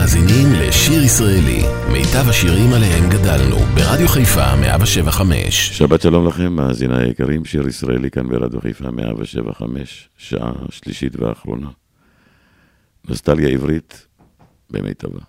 מאזינים 0.00 0.46
לשיר 0.52 1.02
ישראלי, 1.02 1.62
מיטב 1.92 2.28
השירים 2.28 2.72
עליהם 2.72 3.10
גדלנו, 3.10 3.56
ברדיו 3.56 4.08
חיפה 4.08 4.56
175. 4.56 5.78
שבת 5.78 6.00
שלום 6.00 6.28
לכם, 6.28 6.52
מאזיני 6.52 7.02
היקרים, 7.02 7.44
שיר 7.44 7.68
ישראלי 7.68 8.10
כאן 8.10 8.28
ברדיו 8.28 8.60
חיפה 8.60 8.90
175, 8.90 10.08
שעה 10.16 10.52
שלישית 10.70 11.16
ואחרונה. 11.16 11.68
נוסטליה 13.08 13.48
עברית 13.48 14.06
במיטבה. 14.70 15.20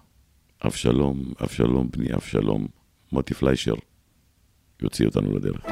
אבשלום, 0.66 1.34
אבשלום, 1.44 1.90
בני 1.92 2.14
אבשלום, 2.14 2.68
מוטי 3.12 3.34
פליישר, 3.34 3.76
יוציא 4.82 5.06
אותנו 5.06 5.36
לדרך. 5.36 5.66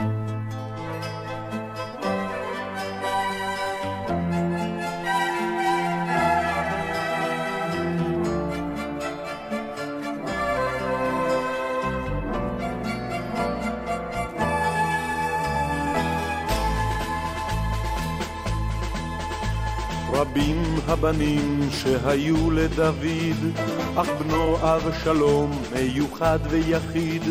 רבים 20.29 20.75
הבנים 20.87 21.69
שהיו 21.71 22.51
לדוד, 22.51 23.57
אך 23.95 24.09
בנו 24.09 24.57
אבשלום 24.61 25.51
מיוחד 25.73 26.39
ויחיד, 26.49 27.23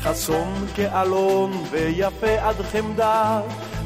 חסון 0.00 0.66
כאלון 0.74 1.52
ויפה 1.70 2.40
עד 2.40 2.56
חמדה, 2.72 3.40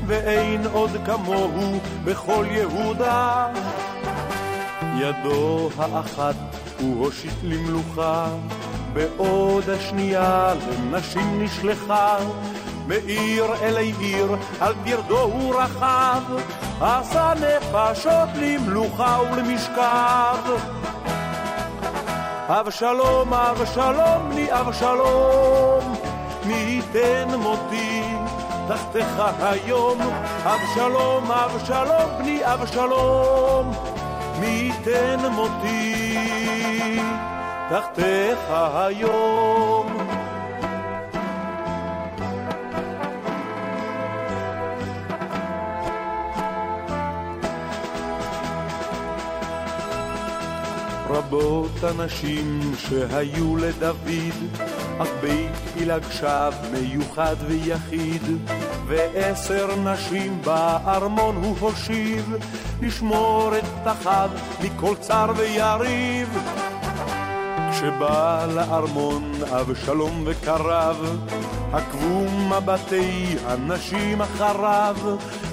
ואין 0.07 0.67
עוד 0.73 0.91
כמוהו 1.07 1.81
בכל 2.05 2.47
יהודה. 2.51 3.49
ידו 4.99 5.71
האחת 5.79 6.37
הוא 6.81 7.05
הושיט 7.05 7.35
למלוכה, 7.43 8.29
בעוד 8.93 9.71
השנייה 9.71 10.55
לנשים 10.69 11.43
נשלחה. 11.43 12.19
מעיר 12.87 13.45
אלי 13.63 13.93
עיר, 13.99 14.37
על 14.61 14.75
פרדו 14.85 15.21
הוא 15.21 15.55
רכב, 15.55 16.23
עשה 16.81 17.33
נפשות 17.35 18.29
למלוכה 18.35 19.19
ולמשכב. 19.33 20.39
אבשלום, 22.49 23.35
אבשלום, 23.35 24.31
בני 24.31 24.47
אבשלום, 24.53 25.95
מי 26.47 26.55
ייתן 26.55 27.29
מותי 27.39 28.03
תחתיך 28.69 29.21
היום. 29.41 29.99
אבשלום, 30.45 31.33
אבשלום, 31.33 32.11
בני 32.19 32.41
אבשלום, 32.43 33.73
מי 34.41 34.47
ייתן 34.47 35.21
מותי 35.31 37.01
תחתיך 37.71 38.39
היום. 38.75 40.04
רבות 51.09 51.85
הנשים 51.85 52.61
שהיו 52.79 53.57
לדוד, 53.57 54.35
אך 54.99 55.09
בית 55.21 55.53
פילג 55.75 56.03
שב 56.11 56.53
מיוחד 56.73 57.37
ויחיד, 57.47 58.23
ועשר 58.87 59.69
נשים 59.77 60.43
בארמון 60.45 61.37
הוא 61.37 61.57
הושיב, 61.61 62.37
לשמור 62.81 63.53
את 63.59 63.65
פתחיו 63.65 64.31
מכל 64.61 64.95
צר 65.01 65.33
ויריב. 65.37 66.39
כשבא 67.71 68.47
לארמון 68.55 69.33
אבשלום 69.53 70.23
וקרב, 70.27 71.27
עקבו 71.73 72.25
מבטי 72.31 73.37
הנשים 73.47 74.23
אחריו, 74.23 74.97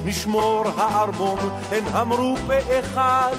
נשמור 0.05 0.65
הארמון, 0.77 1.39
הן 1.71 1.87
אמרו 1.87 2.35
פה 2.47 2.79
אחד. 2.79 3.35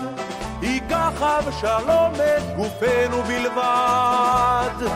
ייקח 0.62 1.22
אבשלום 1.22 2.14
את 2.14 2.56
גופנו 2.56 3.22
בלבד. 3.22 4.86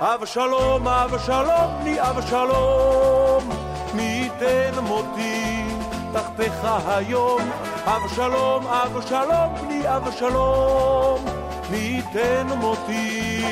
אבשלום, 0.00 0.88
אבשלום, 0.88 1.80
בני 1.80 2.00
אבשלום, 2.00 3.50
מי 3.94 4.02
ייתן 4.02 4.78
מותי 4.82 5.64
תחתיך 6.12 6.66
היום. 6.86 7.50
אבשלום, 7.84 8.66
אבשלום, 8.66 9.54
בני 9.62 9.96
אבשלום, 9.96 11.24
מי 11.70 11.76
ייתן 11.76 12.46
מותי 12.56 13.44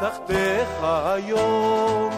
תחתיך 0.00 0.68
היום. 0.82 2.10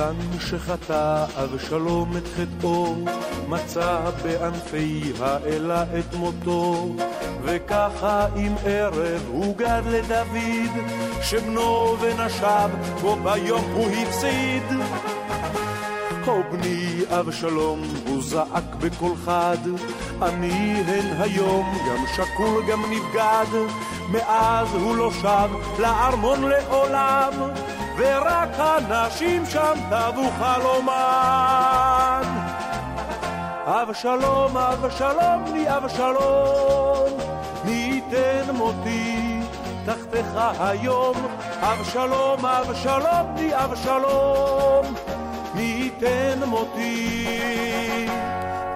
כיוון 0.00 0.38
שחטא 0.40 1.24
אבשלום 1.44 2.16
את 2.16 2.22
חטאו, 2.36 2.94
מצא 3.48 4.10
בענפי 4.22 5.12
האלה 5.20 5.82
את 5.82 6.14
מותו. 6.14 6.88
וככה 7.42 8.26
עם 8.36 8.54
ערב 8.64 9.28
הוגד 9.32 9.82
לדוד, 9.86 10.84
שבנו 11.22 11.96
ונשב 12.00 12.68
בו 13.00 13.16
ביום 13.16 13.64
הוא 13.74 13.90
הפסיד. 13.90 14.62
הו 16.24 16.42
בני 16.52 17.00
אבשלום, 17.08 17.82
הוא 18.06 18.22
זעק 18.22 18.74
בקול 18.78 19.16
חד, 19.24 19.58
אני 20.22 20.82
הן 20.86 21.20
היום 21.20 21.78
גם 21.88 22.04
שקול 22.16 22.62
גם 22.70 22.82
נבגד, 22.90 23.58
מאז 24.08 24.68
הוא 24.74 24.96
לא 24.96 25.10
שב 25.10 25.50
לארמון 25.78 26.42
לעולם. 26.42 27.32
ורק 28.00 28.48
הנשים 28.58 29.46
שם 29.46 29.74
טבו 29.90 30.30
חלומן. 30.38 32.22
אבשלום, 33.66 34.56
אבשלום, 34.56 35.44
בני 35.44 35.76
אבשלום, 35.76 37.08
מי 37.64 37.72
ייתן 37.72 38.50
מותי 38.54 39.40
תחתיך 39.84 40.26
היום. 40.60 41.16
אבשלום, 41.60 42.46
אבשלום, 42.46 43.34
בני 43.34 43.50
אבשלום, 43.64 44.94
מי 45.54 45.62
ייתן 45.62 46.38
מותי 46.46 48.08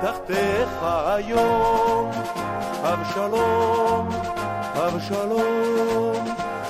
תחתיך 0.00 0.84
היום. 1.06 2.10
אבשלום, 2.82 4.08
אבשלום, 4.74 6.24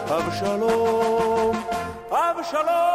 אבשלום. 0.08 1.63
אבשלום! 2.14 2.94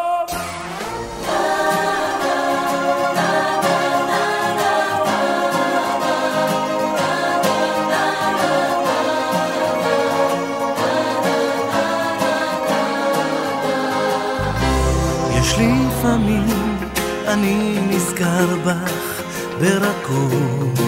אני 17.30 17.80
נזכר 17.90 18.46
בך 18.66 19.22
ברכות, 19.60 20.80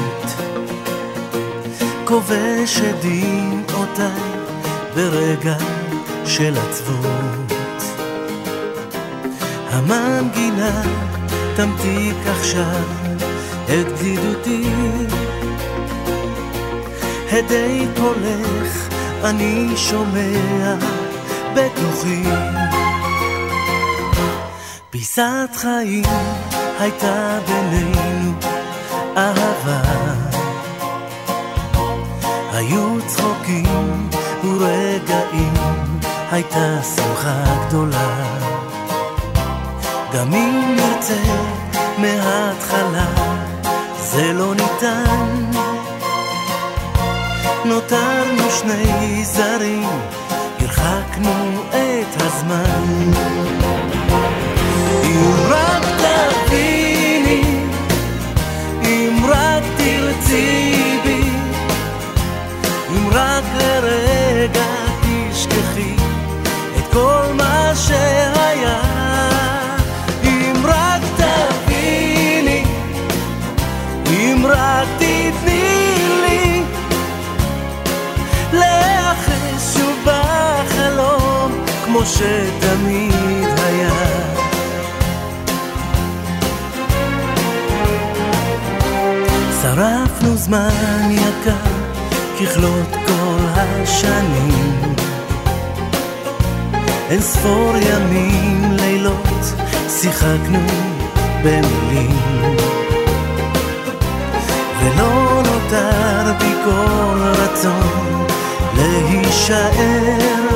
כובש 2.05 2.77
את 2.77 2.95
דמעותיי 3.05 4.31
ברגע 4.95 5.55
של 6.25 6.57
עצבות. 6.57 7.20
המנגינה 9.71 10.81
תמתיק 11.55 12.17
עכשיו 12.25 12.83
את 13.65 13.87
בדידותי. 13.91 14.63
הדי 17.31 17.87
קולך 17.97 18.89
אני 19.23 19.67
שומע 19.75 20.75
בתוכי. 21.55 22.23
פיסת 24.89 25.49
חיים 25.55 26.03
הייתה 26.79 27.39
בינינו 27.47 28.33
אהבה. 29.17 29.81
היו 32.53 32.97
צחוקים 33.07 34.09
ורגעים, 34.43 35.53
הייתה 36.31 36.83
שמחה 36.95 37.43
גדולה. 37.67 38.40
גם 40.13 40.33
אם 40.33 40.75
נרצה 40.75 41.21
מההתחלה, 41.97 43.07
זה 43.97 44.33
לא 44.33 44.55
ניתן. 44.55 45.51
נותרנו 47.65 48.51
שני 48.59 49.25
זרים, 49.25 49.89
הרחקנו 50.59 51.61
את 51.69 52.21
הזמן. 52.21 53.11
אם 55.03 55.33
רק 55.49 55.83
תביני, 55.97 57.43
אם 58.83 59.23
רק 59.27 59.63
תרצי 59.77 60.99
בי, 61.03 61.29
אם 62.89 63.09
רק 63.11 63.43
לרגע 63.57 64.65
תשכחי 65.01 65.95
את 66.77 66.93
כל 66.93 67.23
מה 67.37 67.71
שהיה. 67.75 68.90
רק 74.51 74.87
תתני 74.97 75.81
כמו 81.91 82.05
שתמיד 82.05 83.49
היה. 83.57 83.93
שרפנו 89.61 90.35
זמן 90.35 91.09
יקר 91.11 91.51
ככלות 92.39 92.89
כל 92.91 93.45
השנים 93.55 94.95
אין 97.09 97.21
ספור 97.21 97.73
ימים, 97.77 98.71
לילות, 98.71 99.43
שיחקנו 99.89 100.59
במילים 101.43 102.70
ולא 104.81 105.41
נותר 105.45 106.33
בי 106.39 106.53
כל 106.63 107.17
רצון 107.21 108.25
להישאר. 108.75 110.51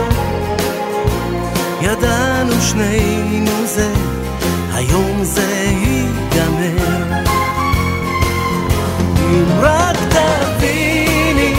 ידענו 1.82 2.62
שנינו 2.62 3.66
זה, 3.66 3.94
היום 4.74 5.24
זה 5.24 5.48
ייגמר. 5.66 7.26
אם 9.20 9.46
רק 9.62 9.98
תביני, 10.10 11.54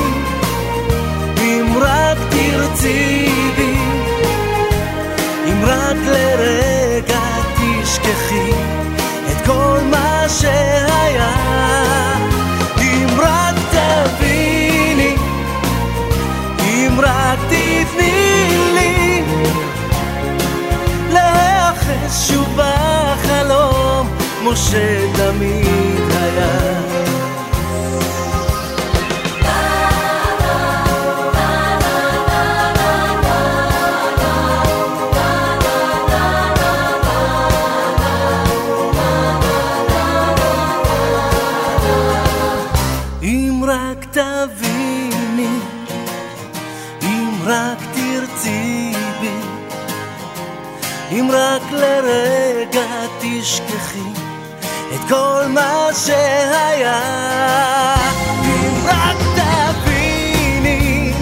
אם 1.38 1.74
רק 1.80 2.18
תרצי 2.30 3.28
בי, 3.56 3.78
אם 5.46 5.64
רק 5.64 5.96
לרגע 6.06 7.20
תשכחי 7.54 8.50
את 9.30 9.46
כל 9.46 9.78
מה 9.90 10.24
שהיה, 10.28 11.34
תביני, 13.76 15.16
אם 16.60 17.00
רק 17.02 17.38
תתני 17.46 18.48
לי 18.74 19.22
להיאחז 21.12 22.28
שוב 22.28 22.56
בחלום 22.56 24.08
כמו 24.40 24.56
שתמיד 24.56 26.10
היה. 26.10 27.15
שהיה. 55.96 57.00
אם 58.44 58.86
רק 58.86 59.16
תביני, 59.36 61.12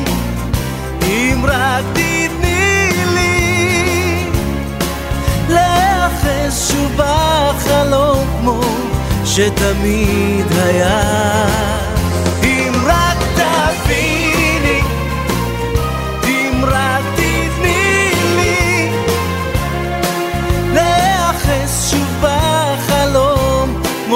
אם 1.02 1.44
רק 1.48 1.84
תתני 1.92 2.90
לי 3.14 4.26
להיאחז 5.48 6.68
שוב 6.68 6.92
בחלום 6.96 8.26
כמו 8.40 8.60
שתמיד 9.24 10.52
היה. 10.64 11.93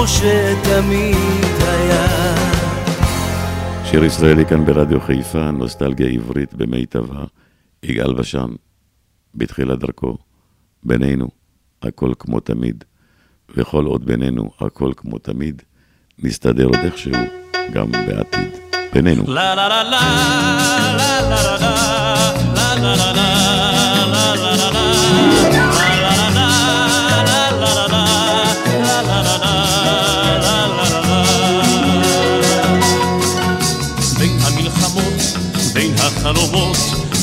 שתמיד 0.09 1.15
היה. 1.61 2.35
שיר 3.85 4.03
ישראלי 4.03 4.45
כאן 4.45 4.65
ברדיו 4.65 4.99
חיפה, 5.01 5.51
נוסטלגיה 5.51 6.07
עברית 6.07 6.53
במיטבה, 6.53 7.23
יגאל 7.83 8.13
בשן, 8.13 8.49
בתחילת 9.35 9.79
דרכו, 9.79 10.17
בינינו, 10.83 11.27
הכל 11.81 12.13
כמו 12.19 12.39
תמיד, 12.39 12.83
וכל 13.55 13.85
עוד 13.85 14.05
בינינו, 14.05 14.51
הכל 14.59 14.91
כמו 14.97 15.17
תמיד, 15.17 15.61
נסתדר 16.19 16.65
עוד 16.65 16.75
איכשהו, 16.83 17.13
גם 17.71 17.91
בעתיד. 17.91 18.69
בינינו. 18.93 19.23
La 19.23 19.55
la 19.55 19.67
la 19.69 19.83
la 19.83 20.01
la 20.99 20.99
la 20.99 21.21
la 21.31 21.41
la 21.41 21.75
la 22.55 22.73
la 22.83 22.93
la 22.93 23.15
la 24.13 24.25
la 24.41 24.69
la 25.53 25.68
בין 36.19 36.27
החלומות, 36.27 36.77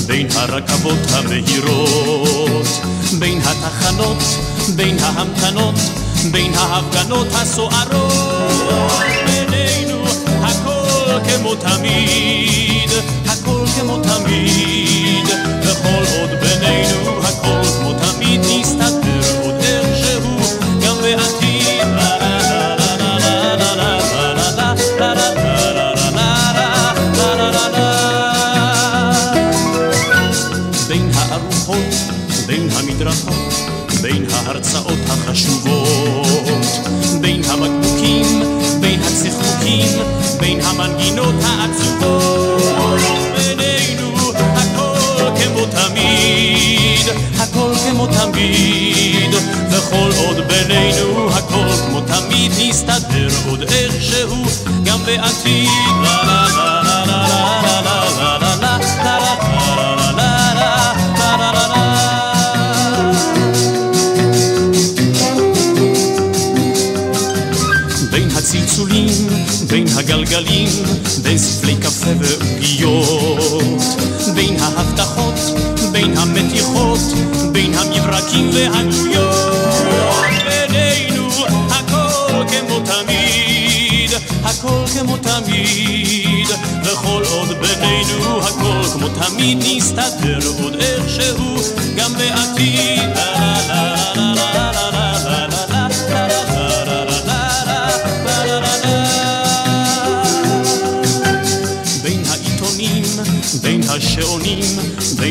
בין 0.06 0.26
הרכבות 0.34 0.98
המהירות, 1.12 2.66
בין 3.18 3.40
התחנות, 3.44 4.22
בין 4.76 4.98
ההמתנות, 4.98 5.74
בין 6.30 6.54
ההפגנות 6.54 7.26
הסוערות, 7.32 8.92
בינינו 9.26 10.04
הכל 10.42 11.20
כמו 11.28 11.54
תמיד, 11.54 12.90
הכל 13.26 13.64
כמו 13.80 13.98
תמיד, 13.98 15.26
וכל 15.62 16.04
עוד 16.18 16.30
בינינו 16.40 17.15
הצחקוקים, 39.66 39.98
בין 40.40 40.60
המנגינות 40.60 41.34
העצובות, 41.42 42.60
בינינו 43.36 44.30
הכל 44.32 45.30
כמו 45.44 45.66
תמיד, 45.66 47.06
הכל 47.38 47.72
כמו 47.90 48.06
תמיד, 48.06 49.34
וכל 49.70 50.10
עוד 50.26 50.36
בינינו 50.48 51.30
הכל 51.32 51.68
כמו 51.86 52.00
תמיד 52.00 52.52
נסתדר 52.58 53.28
עוד 53.48 53.62
איכשהו 53.62 54.44
גם 54.84 54.98
בעתיד. 55.06 56.45
הגלגלים, 70.06 70.68
בין 71.22 71.38
ספלי 71.38 71.76
קפה 71.76 72.10
ועוגיות, 72.20 73.82
בין 74.34 74.56
ההבטחות, 74.60 75.34
בין 75.92 76.16
המתיחות, 76.16 77.00
בין 77.52 77.74
המברקים 77.74 78.50
והגלויות, 78.52 79.74
בינינו 80.44 81.28
הכל 81.70 82.44
כמו 82.48 82.80
תמיד, 82.80 84.10
הכל 84.44 84.84
כמו 84.98 85.16
תמיד, 85.16 86.48
וכל 86.84 87.22
עוד 87.30 87.48
בינינו 87.48 88.38
הכל 88.42 88.82
כמו 88.92 89.08
תמיד 89.08 89.58
נסתדר 89.60 90.38
עוד 90.62 90.74
איכשהו 90.74 91.56
גם 91.96 92.12
בעתיד. 92.12 93.35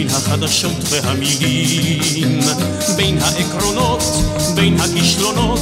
בין 0.06 0.16
החדשות 0.16 0.84
והמילים, 0.90 2.40
בין 2.96 3.18
העקרונות, 3.22 4.04
בין 4.56 4.80
הכישלונות, 4.80 5.60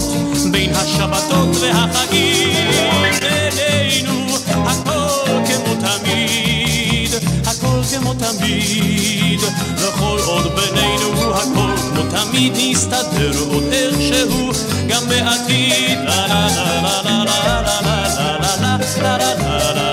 בין 0.51 0.71
השבתות 0.75 1.57
והחגים. 1.61 2.71
בינינו 3.19 4.27
הכל 4.47 5.25
כמו 5.45 5.75
תמיד, 5.75 7.11
הכל 7.45 7.81
כמו 7.91 8.13
תמיד, 8.13 9.39
וכל 9.77 10.19
עוד 10.25 10.55
בינינו 10.55 11.33
הכל 11.35 11.77
כמו 11.77 12.03
תמיד 12.09 12.53
נסתדר 12.55 13.31
עוד 13.47 13.63
איכשהו 13.71 14.51
גם 14.87 15.09
בעתיד. 15.09 15.99
לה 15.99 16.27
לה 16.27 16.47
לה 16.47 16.81
לה 16.81 17.01
לה 17.03 17.61
לה 17.61 17.81
לה 17.81 18.01
לה 18.41 18.77
לה 19.01 19.17
לה 19.17 19.33
לה 19.35 19.73
לה 19.73 19.92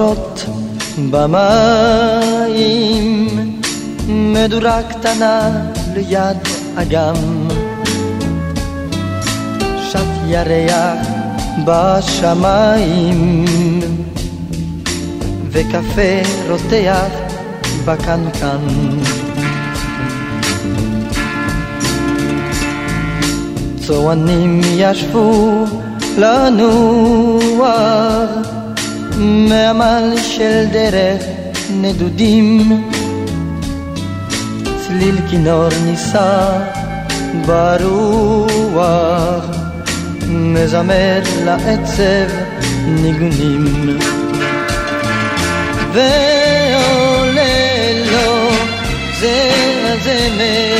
אורות 0.00 0.44
במים, 1.10 2.48
מדורה 4.08 4.82
קטנה 4.82 5.50
ליד 5.94 6.36
אגם. 6.76 7.14
שט 9.88 9.98
ירח 10.26 11.06
בשמיים, 11.64 13.44
וקפה 15.50 16.22
רותח 16.48 17.10
בקנקן. 17.84 18.66
צוענים 23.86 24.60
ישבו 24.64 25.64
לנוח 26.18 27.64
מעמל 29.18 30.14
של 30.22 30.66
דרך 30.72 31.22
נדודים. 31.70 32.82
צליל 34.86 35.16
כינור 35.30 35.68
נישא 35.86 36.58
ברוח 37.46 39.44
מזמר 40.28 41.20
לעצב 41.44 42.28
ניגונים. 42.86 43.98
ועולה 45.92 47.42
לו 48.12 48.50
זה 49.20 49.50
הזמר 49.84 50.74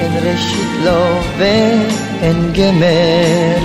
אין 0.00 0.12
ראשית 0.22 0.63
לו 0.84 1.20
ואין 1.38 2.52
גמר. 2.52 3.58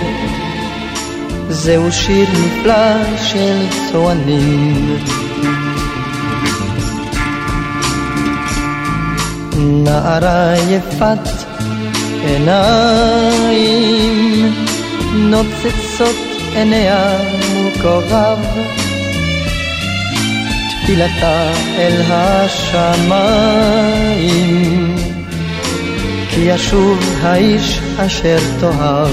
זהו 1.49 1.91
שיר 1.91 2.27
נפלא 2.29 3.17
של 3.17 3.67
צוענים. 3.91 4.97
נערה 9.57 10.53
יפת 10.69 11.27
עיניים, 12.25 13.65
נוצצות 15.13 16.15
עיניה 16.55 17.17
מול 17.53 17.71
כוכב. 17.81 18.38
תפילתה 20.83 21.51
אל 21.77 22.01
השמיים, 22.09 23.59
כי 26.39 26.46
ישוב 26.46 27.00
האיש 27.22 27.79
אשר 27.98 28.38
תאהב. 28.60 29.10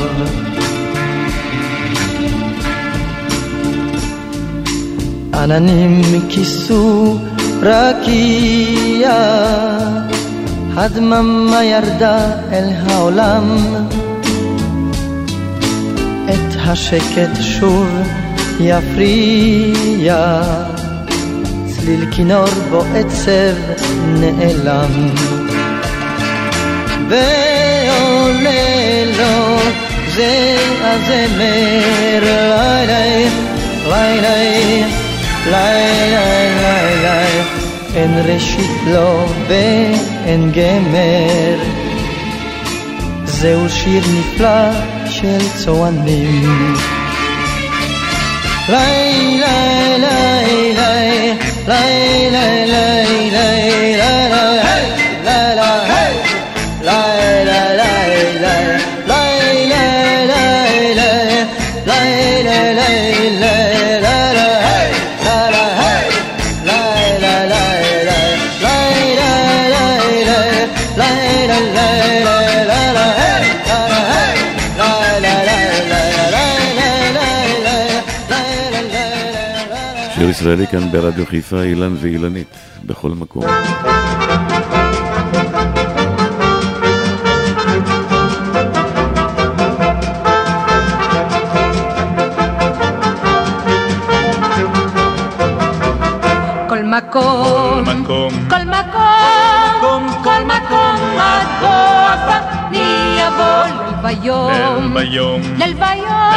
עננים 5.35 6.03
כיסו 6.29 7.19
רקיע, 7.63 9.11
הדממה 10.77 11.65
ירדה 11.65 12.31
אל 12.53 12.69
העולם. 12.87 13.57
את 16.29 16.57
השקט 16.57 17.41
שוב 17.41 17.89
יפריע. 18.61 20.43
צליל 21.67 22.11
כינור 22.11 22.49
בו 22.71 22.83
עצב 22.95 23.57
נעלם. 24.07 25.36
ועולה 27.09 29.05
לו 29.19 29.59
זה 30.15 30.57
הזמר 30.81 31.87
לילי, 32.21 33.29
לילי, 33.89 34.85
לילי, 35.47 36.17
לילי 36.61 37.57
אין 37.97 38.15
ראשית 38.25 38.71
לו 38.87 39.25
ואין 39.49 40.53
גמר. 40.53 41.59
זהו 43.25 43.69
שיר 43.69 44.03
נפלא 44.19 44.71
של 45.11 45.39
צוענים. 45.57 46.75
לילי, 48.69 49.39
לילי, 49.99 50.75
לילי, 50.75 51.35
לילי, 51.67 52.67
לילי, 52.67 53.97
לילי 53.97 54.56
lay 80.47 80.57
שיר 80.57 80.63
ישראלי 80.63 80.67
כאן 80.67 80.93
ברדיו 80.93 81.27
חיפה, 81.27 81.63
אילן 81.63 81.95
ואילנית, 82.01 82.47
בכל 82.85 83.09
מקום. 83.11 83.45
כל 96.69 96.83
מקום, 96.85 97.85
כל 97.85 97.93
מקום, 97.93 98.31
כל 98.49 98.65
מקום, 98.65 100.09
כל 100.25 100.45
מקום, 100.45 100.97
עד 101.19 101.47
בוא 101.61 102.07
אני 102.69 103.29
אבוא 103.29 103.65
ליל 103.65 104.21
ביום, 104.23 104.95
ביום, 104.95 105.41
ליל 105.59 105.75
ביום, 105.75 106.36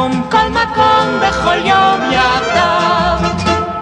ביום, 0.00 0.22
כל 0.30 0.48
מקום 0.48 1.20
בכל 1.20 1.56
יום 1.64 2.12
יחדיו. 2.12 3.30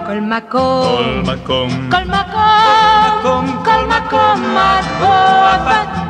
כל 0.07 0.20
מקום, 0.20 1.22
כל 1.24 1.33
מקום, 1.33 1.68
כל 1.90 2.04
מקום, 2.04 3.62
כל 3.64 3.87
מקום, 3.87 4.57
עד 4.57 4.85
בוא 5.00 5.48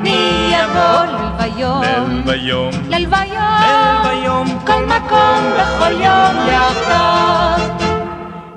ליל 0.03 0.57
ביום, 1.39 1.83
ליל 1.83 2.23
ליל 2.89 3.07
ביום, 3.07 4.03
ביום, 4.03 4.59
כל 4.67 4.87
מקום 4.87 5.41
בכל 5.61 5.93
יום 5.93 6.49
יחדיו. 6.49 7.77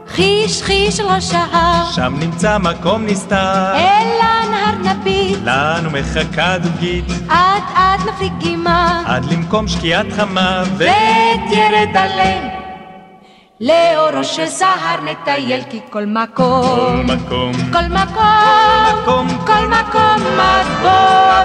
חיש 0.08 0.62
חיש 0.64 1.00
ראש 1.00 1.34
ההר, 1.34 1.92
שם 1.92 2.14
נמצא 2.20 2.58
מקום 2.58 3.06
נסתר, 3.06 3.74
אל 3.76 4.31
נביט, 5.12 5.40
לנו 5.46 5.90
מחכה 5.92 6.58
דוגית, 6.58 7.06
עד 7.30 7.64
עד 7.76 8.00
נפיק 8.10 8.34
גימה, 8.38 9.04
עד 9.06 9.26
למקום 9.26 9.68
שקיעת 9.68 10.06
חמה, 10.12 10.64
ותרד 10.76 11.98
עליהם. 11.98 12.48
לאורו 13.60 14.24
של 14.24 14.48
סהר 14.48 15.00
נטייל 15.06 15.62
כי 15.70 15.80
כל 15.90 16.00
כל 16.00 16.06
מקום, 16.06 17.06
מקום, 17.06 17.52
כל 17.74 17.86
מקום, 17.90 18.28
מקום, 19.02 19.28
כל 19.46 19.68
מקום, 19.68 20.40
עד 20.40 20.66
בוא 20.82 21.42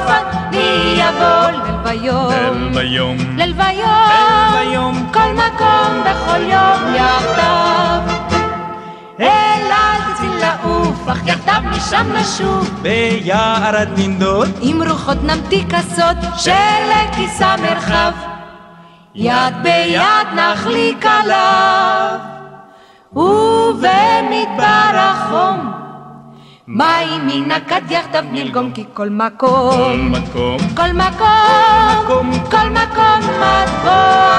אני 0.53 1.09
אבוא 1.09 1.51
ליל 1.51 1.77
ביום, 1.85 2.31
ליל 2.33 2.73
ביום, 2.75 3.17
ליל 3.37 3.53
ביום, 4.53 5.07
כל 5.13 5.33
מקום 5.33 6.05
בכל 6.05 6.41
יום 6.41 6.95
יחדיו. 6.95 7.67
לעוף, 10.65 11.09
אך 11.09 11.27
יחדיו 11.27 11.63
משם 11.65 12.07
נשוב, 12.13 12.71
ביערת 12.83 13.89
ננדוד, 13.97 14.49
עם 14.61 14.83
רוחות 14.83 15.19
נמתיק 15.23 15.75
כסות 15.75 16.17
של 16.37 16.91
כיסה 17.17 17.55
מרחב. 17.57 18.13
יד 19.15 19.55
ביד 19.63 20.27
נחליק 20.35 21.07
עליו, 21.07 22.19
ובמדבר 23.13 24.93
החום, 24.95 25.73
מים 26.69 27.27
מן 27.27 27.51
הכד 27.51 27.81
יחדיו 27.91 28.25
נלגום, 28.33 28.71
כי 28.75 28.85
כל 28.95 29.03
כל 29.03 29.09
מקום, 29.09 30.13
כל 30.77 30.93
מקום, 30.93 32.31
כל 32.51 32.69
מקום, 32.71 33.21
עד 33.43 33.69
בוא 33.85 34.37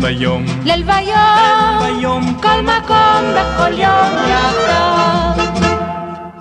ביום, 0.00 0.44
ליל 0.64 0.82
ביום, 0.82 1.78
ביום, 1.80 2.34
כל 2.42 2.60
מקום 2.62 3.22
בכל 3.34 3.72
יום 3.72 4.12
יחדיו. 4.28 5.68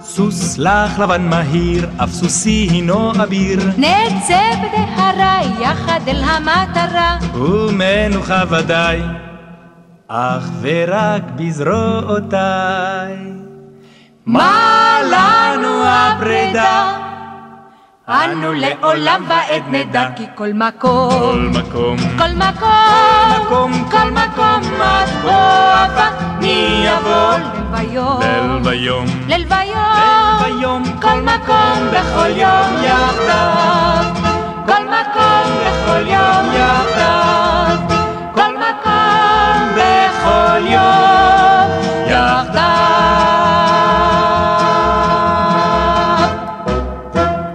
סוס 0.02 0.58
לך 0.58 1.00
לבן 1.00 1.30
מהיר, 1.30 1.90
אף 2.04 2.10
סוסי 2.10 2.68
הינו 2.72 3.12
אביר, 3.24 3.60
נצא 3.78 4.42
בדהרה 4.64 5.40
יחד 5.62 6.00
אל 6.08 6.24
המטרה, 6.24 7.18
ומנוחה 7.34 8.44
ודאי, 8.50 9.02
אך 10.08 10.44
ורק 10.62 11.24
בזרועותיי. 11.36 13.16
מה 14.26 15.00
לנו 15.12 15.84
הפרידה? 15.86 16.98
אנו 18.10 18.54
לעולם 18.54 19.24
ועד 19.28 19.64
נדע 19.72 20.08
כי 20.16 20.24
כל 20.36 20.44
כל 20.44 20.54
מקום, 20.54 21.50
מקום, 21.50 21.98
כל 22.18 22.32
מקום, 22.36 22.72
מקום, 23.42 23.72
כל 23.92 24.12
מקום, 24.12 24.62
עד 24.82 25.10
בוא 25.24 25.74
ליל 26.42 26.90
ביום, 27.72 28.22
ליל 28.64 28.64
ליל 29.28 29.46
ביום, 29.46 30.40
ביום, 30.44 30.84
כל 31.02 31.22
מקום 31.22 31.88
בכל 31.92 32.30
יום 32.30 32.84
יחדיו, 32.84 34.04
כל 34.66 34.84
מקום 34.84 35.46
בכל 35.66 36.08
יום 36.08 36.46
יחדיו, 36.54 37.27
בכל 40.58 40.68
יום 40.68 41.70
יחדיו. 42.08 42.62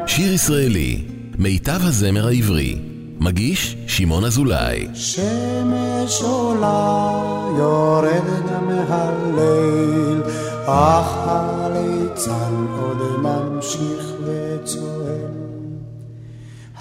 שיר 0.06 0.32
ישראלי, 0.32 1.04
מיטב 1.38 1.80
הזמר 1.82 2.26
העברי. 2.26 2.78
מגיש 3.20 3.76
שמעון 3.86 4.24
אזולאי. 4.24 4.88
שמש 4.94 6.22
עולה 6.22 7.10
יורדת 7.58 8.50
מהליל, 8.66 10.22
אך 10.66 11.14
הליצן 11.26 12.66
עוד 12.82 13.20
ממשיך 13.22 14.12
וצועק. 14.24 15.32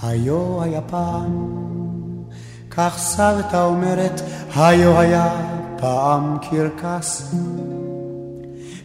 היו 0.02 0.64
היה 0.64 0.82
פעם, 0.82 1.48
כך 2.72 2.94
סבתא 2.98 3.64
אומרת, 3.64 4.22
היו 4.56 5.00
היה 5.00 5.61
פעם 5.82 6.38
קרקס. 6.50 7.36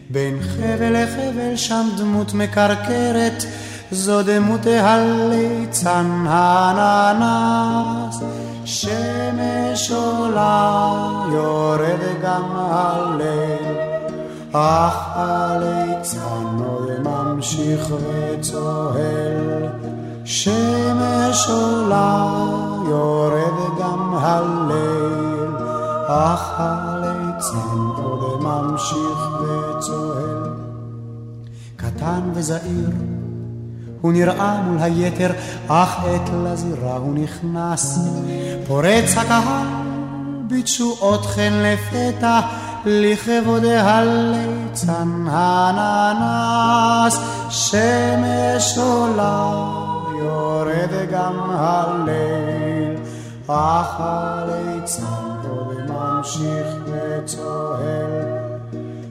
בין 0.09 0.39
חבל 0.41 1.03
לחבל 1.03 1.55
שם 1.55 1.87
דמות 1.97 2.33
מקרקרת, 2.33 3.43
זו 3.91 4.23
דמות 4.23 4.65
הליצן 4.65 6.25
האננס. 6.27 8.21
שמש 8.65 9.91
עולה, 9.91 10.83
יורד 11.31 11.99
גם 12.23 12.43
הליל, 12.55 13.77
אך 14.53 14.95
הליצן 15.15 16.57
עוד 16.65 16.89
ממשיך 17.03 17.87
וצוהל. 17.91 19.67
שמש 20.25 21.49
עולה, 21.49 22.27
יורד 22.89 23.79
גם 23.79 24.13
הליל, 24.17 25.36
אך 26.09 26.51
הליצן 26.57 27.77
עוד 28.03 28.41
ממשיך 28.41 29.29
וצוהל. 29.41 30.53
קטן 31.75 32.21
וזעיר, 32.33 32.89
הוא 34.01 34.13
נראה 34.13 34.61
מול 34.61 34.77
היתר, 34.79 35.31
אך 35.67 35.95
עת 36.03 36.29
לזירה 36.43 36.97
הוא 36.97 37.13
נכנס. 37.13 37.99
פורץ 38.67 39.17
הקהל 39.17 39.67
בתשואות 40.47 41.25
חן 41.25 41.53
לפתע, 41.53 42.39
לכבוד 42.85 43.65
הליצן 43.65 45.25
הננס. 45.29 47.19
שמש 47.49 48.77
עולה, 48.77 49.53
יורד 50.19 51.09
גם 51.11 51.49
הליל, 51.49 52.95
אך 53.47 53.95
הליצן 53.99 55.26
עוד 56.17 56.25
ממשיך 56.25 56.67
וצוהל. 56.85 58.37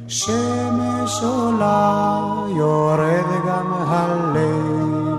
שמש 0.08 1.22
עולה, 1.22 2.44
יורד 2.56 3.26
גם 3.48 3.72
הליל, 3.88 5.14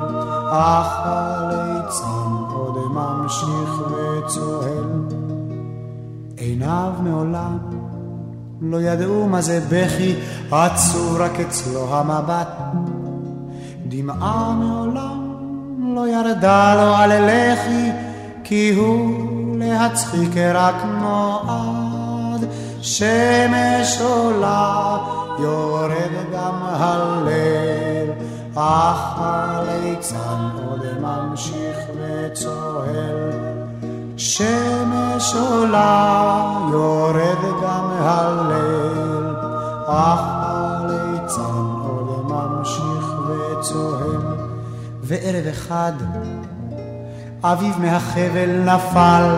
אך 0.52 0.88
הליצן 1.04 2.54
עוד 2.54 2.78
ממשיך 2.92 3.82
וצוהל. 3.92 4.88
עיניו 6.38 6.92
מעולם 7.04 7.58
לא 8.62 8.82
ידעו 8.82 9.28
מה 9.28 9.42
זה 9.42 9.60
בכי, 9.72 10.16
עצור 10.52 11.18
רק 11.20 11.40
אצלו 11.40 11.96
המבט. 11.96 12.48
דמעה 13.88 14.54
מעולם 14.60 15.34
לא 15.96 16.08
ירדה 16.08 16.76
לו 16.76 16.96
על 16.96 17.12
לחי, 17.26 17.92
כי 18.44 18.74
הוא 18.76 19.28
להצחיק 19.60 20.38
רק 20.54 20.76
נועד. 21.02 21.77
שמש 22.82 24.02
עולה, 24.02 24.98
יורד 25.40 26.12
גם 26.34 26.54
הליל, 26.64 28.12
אך 28.56 29.14
הליצן 29.18 30.50
עוד 30.68 30.86
ממשיך 31.02 31.78
וצוהל. 31.96 33.32
שמש 34.18 35.34
עולה, 35.34 36.68
יורד 36.72 37.42
גם 37.64 37.90
הליל, 38.00 39.36
אך 39.88 40.20
הליצן 40.24 41.66
עוד 41.84 42.26
ממשיך 42.26 43.14
וצוהל. 43.28 44.22
וערב 45.04 45.48
אחד, 45.48 45.94
אביו 47.44 47.74
מהחבל 47.78 48.50
נפל, 48.66 49.36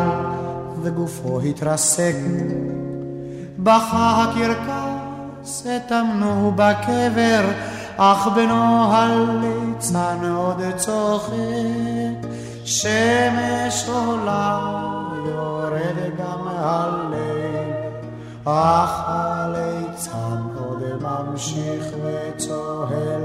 וגופו 0.83 1.39
התרסק. 1.39 2.15
בכה 3.63 4.23
הקרקס, 4.23 5.67
הטמנו 5.67 6.51
בקבר, 6.55 7.45
אך 7.97 8.27
בנו 8.35 8.93
הליצן 8.93 10.31
עוד 10.35 10.61
צוחק. 10.75 12.27
שמש 12.65 13.89
עולה, 13.89 14.59
יורד 15.25 15.97
גם 16.19 16.47
הליל, 16.47 17.73
אך 18.45 19.01
הליצן 19.05 20.41
עוד 20.59 20.83
ממשיך 21.01 21.85
וצוהל. 22.03 23.21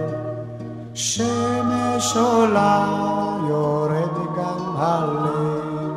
שמש 0.95 2.17
עולה, 2.17 2.87
יורד 3.49 4.17
גם 4.37 4.77
הליל, 4.77 5.93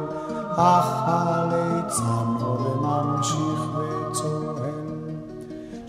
אך 0.55 0.87
הליצן 1.05 2.43
עוד 2.43 2.77
ממשיך. 2.81 3.66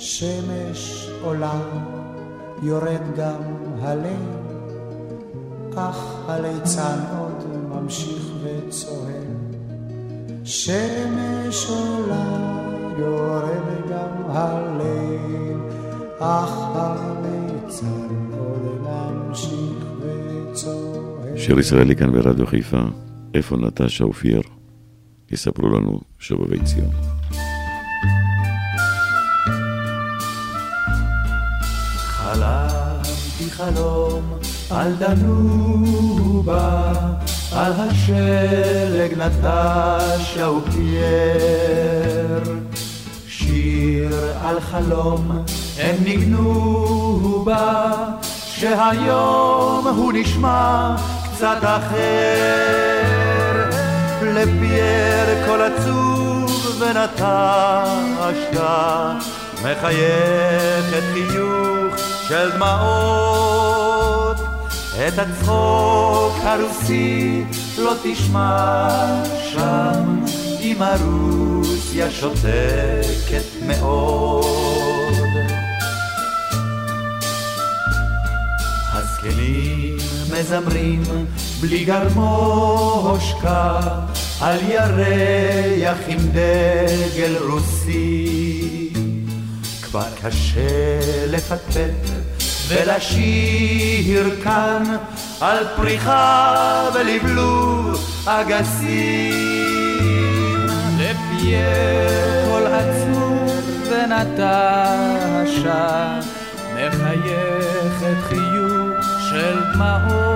שמש 0.09 1.09
עולה, 1.23 1.61
יורד 2.63 3.01
גם 3.17 3.43
הליל, 3.81 4.29
אך 5.77 5.97
הליצן 6.29 6.99
עוד 7.19 7.45
ממשיך 7.69 8.23
וצוהל. 8.43 9.25
שמש 10.45 11.67
עולה, 11.71 12.25
יורד 12.99 13.91
גם 13.91 14.31
הליל, 14.31 15.59
אך 16.19 16.53
הליצן 16.75 18.09
עוד 18.39 18.81
ממשיך 18.83 19.85
וצוהל. 20.01 21.37
שיר 21.39 21.59
ישראלי 21.59 21.97
כאן 21.97 22.13
ברדיו 22.13 22.47
חיפה, 22.47 22.81
איפה 23.35 23.57
נטשה 23.57 24.05
אופיר? 24.05 24.41
יספרו 25.31 25.69
לנו 25.69 26.01
שובבי 26.19 26.59
ציון. 26.65 27.18
חלום 33.59 34.23
על 34.71 34.93
דנובה, 34.99 36.93
על 37.53 37.73
השלג 37.77 39.13
נטשה 39.19 40.51
ופייר. 40.51 42.43
שיר 43.29 44.33
על 44.45 44.61
חלום 44.61 45.45
הם 45.79 45.97
ניגנו 46.05 47.43
בה, 47.47 47.93
שהיום 48.47 49.87
הוא 49.97 50.13
נשמע 50.13 50.97
קצת 51.25 51.59
אחר. 51.63 53.05
לפייר 54.23 55.47
כל 55.47 55.61
עצוב 55.61 56.81
ונטשת, 56.81 58.59
מחייכת 59.63 61.03
חיוך 61.13 62.18
של 62.29 62.51
דמעות. 62.51 64.37
את 65.09 65.19
הצחוק 65.19 66.35
הרוסי 66.43 67.45
לא 67.79 67.93
תשמע 68.03 68.89
שם, 69.53 70.25
אם 70.61 70.77
הרוסיה 70.81 72.11
שותקת 72.11 73.45
מאוד. 73.67 74.45
הזקנים 78.93 79.97
מזמרים 80.33 81.03
בלי 81.61 81.85
גרמושקה 81.85 83.81
על 84.41 84.59
ירח 84.69 85.99
עם 86.09 86.19
דגל 86.19 87.37
רוסי. 87.49 88.49
כבר 89.83 90.05
קשה 90.23 90.99
לפטפט 91.27 92.18
ולשיר 92.69 94.31
כאן 94.45 94.83
על 95.41 95.65
פריחה 95.77 96.89
ולבלוב 96.95 98.11
אגסים. 98.27 99.69
לפייר 100.99 102.47
כל 102.49 102.67
עצוב 102.67 103.61
ונטשה 103.91 105.01
מחייכת 106.75 108.19
חיוך 108.29 109.05
של 109.31 109.61
דמעות. 109.75 110.29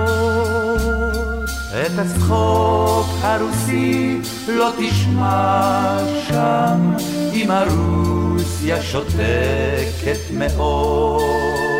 את 1.71 1.99
הצחוק 1.99 3.07
הרוסי 3.21 4.17
לא 4.47 4.71
תשמע 4.79 5.97
שם, 6.27 6.93
אם 7.33 7.51
הרוסיה 7.51 8.81
שותקת 8.81 10.19
מאוד. 10.31 11.72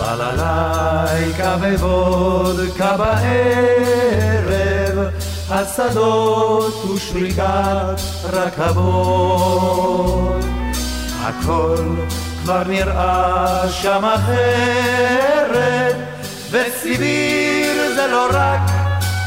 בללייקה 0.00 1.56
ווודקה 1.60 2.96
בערב, 2.96 4.98
השדות 5.50 6.84
ושריקת 6.84 8.00
רכבות. 8.32 10.44
הכל 11.22 11.76
כבר 12.42 12.62
נראה 12.66 13.68
שם 13.68 14.04
אחרת, 14.04 15.96
וסיביר 16.50 17.94
זה 17.94 18.06
לא 18.06 18.26
רק 18.32 18.70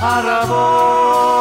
ערבות. 0.01 1.33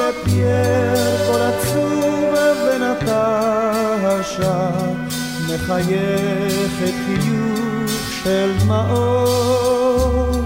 לפייר 0.00 1.16
כל 1.26 1.40
עצוב 1.40 2.34
ונטש 2.64 4.40
מחייכת 5.48 6.94
חיוך 7.06 7.35
של 8.26 8.52
דמעות. 8.60 10.36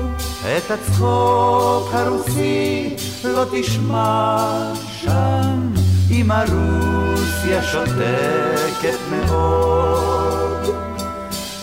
את 0.43 0.71
הצחוק 0.71 1.89
הרוסי 1.93 2.95
לא 3.25 3.45
תשמע 3.53 4.73
שם, 5.01 5.73
אם 6.11 6.31
הרוסיה 6.31 7.63
שותקת 7.63 8.99
מאוד. 9.11 10.75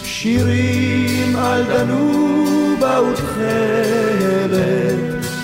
שירים 0.04 1.36
על 1.36 1.64
דנובה 1.64 3.02
ותכלת, 3.02 4.56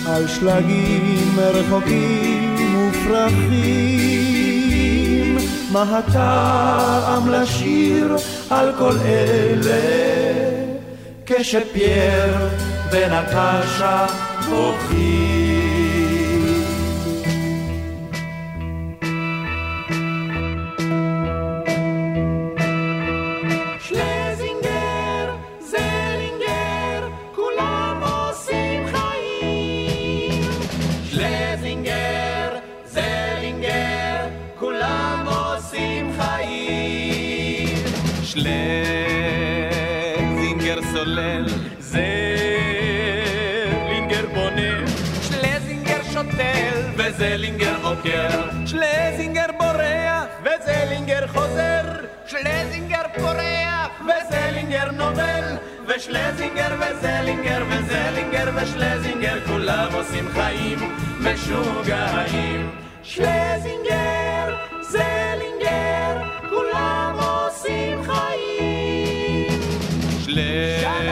על 0.08 0.28
שלגים 0.28 1.40
רחוקים 1.40 2.90
ופרחים. 2.90 4.04
מה 5.72 5.98
הטעם 5.98 7.30
לשיר 7.30 8.16
על 8.50 8.72
כל 8.80 8.98
אלה, 9.06 10.53
כשפייר 11.40 12.38
ונטשה 12.92 14.06
בוכים. 14.50 15.33
ושלזינגר 56.14 56.76
וזלינגר 56.80 57.64
וזלינגר 57.70 58.50
ושלזינגר 58.56 59.40
כולם 59.48 59.88
עושים 59.94 60.30
חיים 60.34 60.80
משוגעים. 61.20 62.70
שלזינגר, 63.04 64.56
זלינגר, 64.82 66.22
כולם 66.50 67.16
עושים 67.20 68.04
חיים. 68.04 69.62
שלזינגר 70.20 71.10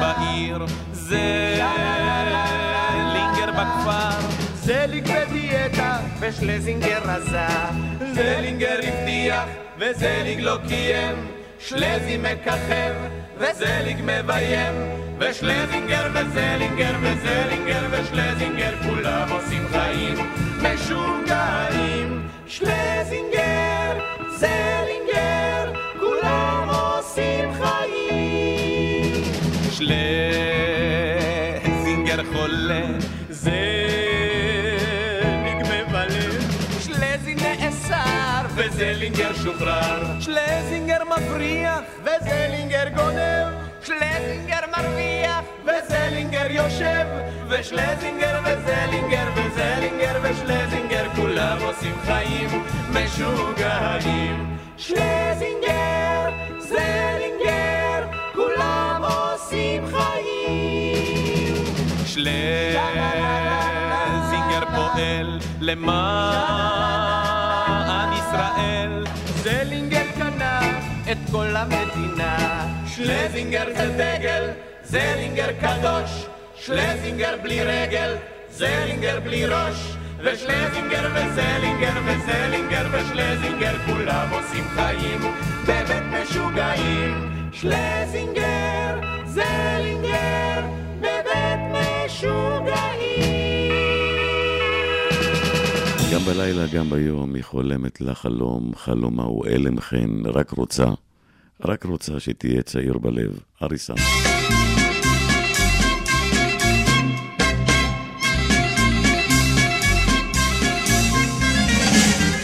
בעיר, 0.00 0.66
זלינגר 0.92 1.20
בכפר, 3.52 4.20
זליג 4.54 5.04
בדיאטה 5.04 5.98
ושלזינגר 6.20 7.00
רזה, 7.04 7.48
זלינגר 8.12 8.78
הבטיח 8.82 9.44
וזליג 9.78 10.40
לא 10.40 10.58
קיים, 10.68 11.26
שלזי 11.58 12.16
מככב 12.16 13.25
וזליג 13.38 13.96
מביים, 14.02 14.74
ושלזינגר 15.18 16.06
וזלינגר 16.14 16.94
וזלינגר 17.02 17.86
ושלזינגר 17.90 18.74
כולם 18.82 19.28
עושים 19.30 19.68
חיים 19.68 20.14
משוגעים. 20.62 22.28
שלזינגר, 22.46 23.98
זלינגר, 24.36 25.72
כולם 26.00 26.68
עושים 26.68 27.52
חיים. 27.52 29.24
שלזינגר 31.70 32.24
חולה, 32.32 32.82
זליג 33.30 34.05
נאסר 38.76 38.92
וזלינגר 38.92 39.34
שוחרר, 39.34 40.20
שלזינגר 40.20 41.04
מבריח 41.04 41.80
וזלינגר 42.04 42.88
גונב, 42.96 43.54
שלזינגר 43.82 44.60
מרוויח 44.76 45.40
וזלינגר 45.64 46.46
יושב, 46.50 47.06
ושלזינגר 47.48 48.40
וזלינגר 48.44 49.28
וזלינגר 49.36 50.20
ושלזינגר 50.22 51.06
כולם 51.16 51.58
עושים 51.62 51.94
חיים 52.04 52.64
משוגעים. 52.90 54.56
שלזינגר, 54.76 56.30
זלינגר, 56.58 58.06
כולם 58.34 59.02
עושים 59.04 59.86
חיים. 59.86 61.64
שלזינגר 62.06 62.76
פועל 64.74 65.38
למען 65.60 67.15
ישראל, 68.26 69.04
זלינגר 69.42 70.06
קנה 70.18 70.60
את 71.12 71.16
כל 71.30 71.56
המדינה, 71.56 72.66
שלזינגר 72.86 73.64
זה 73.76 73.90
דגל, 73.92 74.50
זלינגר 74.84 75.48
קדוש, 75.60 76.26
שלזינגר 76.54 77.34
בלי 77.42 77.64
רגל, 77.64 78.14
זלינגר 78.50 79.20
בלי 79.20 79.46
ראש, 79.46 79.96
ושלזינגר 80.18 81.10
וזלינגר 81.14 82.00
וזלינגר 82.06 82.86
ושלזינגר 82.92 83.78
כולם 83.86 84.28
עושים 84.30 84.64
חיים 84.74 85.20
בבית 85.62 86.02
משוגעים. 86.10 87.50
שלזינגר, 87.52 89.00
זלינגר, 89.26 90.60
בבית 91.00 91.60
משוגעים. 91.72 93.15
גם 96.16 96.22
בלילה, 96.22 96.66
גם 96.66 96.90
ביום, 96.90 97.34
היא 97.34 97.44
חולמת 97.44 98.00
לה 98.00 98.14
חלום, 98.14 98.72
חלומה 98.76 99.22
הוא 99.22 99.46
אלם 99.46 99.80
חן, 99.80 100.22
רק 100.24 100.50
רוצה, 100.50 100.84
רק 101.64 101.84
רוצה 101.84 102.20
שתהיה 102.20 102.62
צעיר 102.62 102.98
בלב. 102.98 103.38
אריסה. 103.62 103.94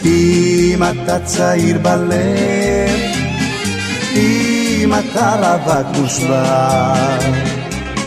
אם 0.05 0.79
אתה 0.83 1.19
צעיר 1.25 1.77
בלב, 1.77 2.89
אם 4.15 4.91
אתה 4.93 5.57
רווק 5.57 5.97
מושבע, 6.01 6.73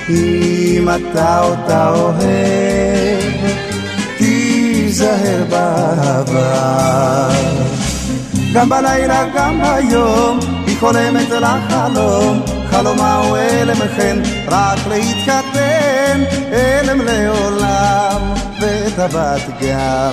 אם 0.08 0.88
אתה 0.88 1.42
אותה 1.42 1.90
אוהב, 1.90 3.65
תיזהר 4.96 5.44
בעבר. 5.50 7.28
גם 8.54 8.68
בלילה, 8.68 9.24
גם 9.34 9.60
ביום, 9.62 10.38
היא 10.66 10.76
חולמת 10.80 11.30
לחלום, 11.30 12.42
חלומה 12.70 13.14
הוא 13.16 13.36
אלם 13.36 13.76
חן, 13.96 14.22
רק 14.48 14.78
להתחתן, 14.88 16.24
אלם 16.52 17.00
לעולם, 17.00 18.34
וטבעת 18.60 19.42
גם. 19.60 20.12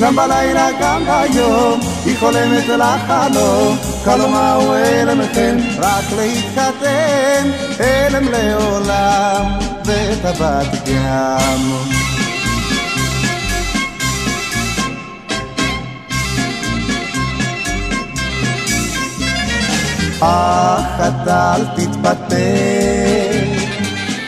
גם 0.00 0.16
בלילה, 0.16 0.68
גם 0.80 1.02
ביום, 1.04 1.80
היא 2.04 2.16
חולמת 2.18 2.68
לחלום, 2.68 3.76
חלומה 4.04 4.54
הוא 4.54 4.76
אלם 4.76 5.20
חן, 5.34 5.58
רק 5.78 6.04
להתחתן, 6.16 7.50
אלם 7.80 8.28
לעולם, 8.28 9.58
וטבעת 9.84 10.88
גם. 10.88 11.99
אך 20.20 21.00
אתה 21.00 21.54
אל 21.54 21.64
תתפתה, 21.76 22.36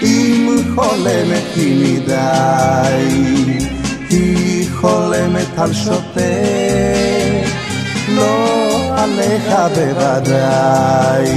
אם 0.03 0.57
חולמת 0.75 1.43
היא 1.57 2.01
מדי, 2.03 2.13
היא 4.11 4.69
חולמת 4.81 5.59
על 5.59 5.73
שוטה, 5.73 6.21
לא 8.09 8.69
עליך 8.97 9.55
בוודאי. 9.75 11.33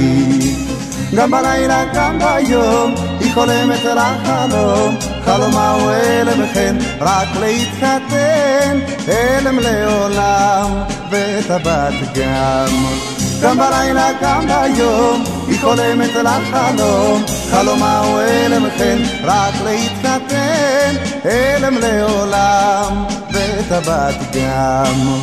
גם 1.14 1.30
בלילה, 1.30 1.84
גם 1.94 2.18
ביום, 2.18 2.94
היא 3.20 3.34
חולמת 3.34 3.84
על 3.84 3.98
החלום, 3.98 4.96
חלומה 5.24 5.70
הוא 5.70 5.90
אלם 5.90 6.44
וכן, 6.44 6.76
רק 7.00 7.28
להתחתן, 7.40 8.78
אלם 9.08 9.58
לעולם, 9.58 10.70
וטבעת 11.10 11.94
גם. 12.14 13.15
גם 13.42 13.58
בלילה, 13.58 14.08
גם 14.20 14.46
ביום, 14.46 15.24
היא 15.48 15.60
חולמת 15.60 16.14
לך 16.14 16.42
חלום. 16.52 17.22
חלומה 17.50 18.00
הוא 18.00 18.20
הלם 18.20 18.62
חן, 18.62 18.78
כן, 18.78 18.98
רק 19.24 19.54
להתחתן, 19.64 20.94
הלם 21.24 21.78
לעולם, 21.78 23.04
וטבעת 23.30 24.14
גם. 24.34 25.18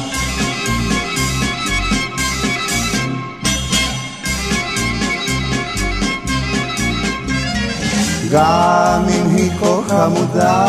גם 8.32 9.04
אם 9.10 9.36
היא 9.36 9.52
כה 9.60 9.82
חמודה, 9.88 10.66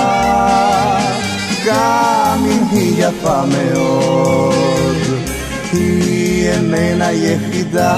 גם 1.66 2.44
אם 2.46 2.64
היא 2.70 3.04
יפה 3.04 3.42
מאוד. 3.46 4.73
היא 5.76 6.50
איננה 6.50 7.12
יחידה, 7.12 7.94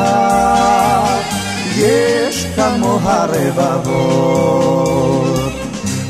יש 1.77 2.47
כמוה 2.57 3.27
רבבות. 3.29 5.07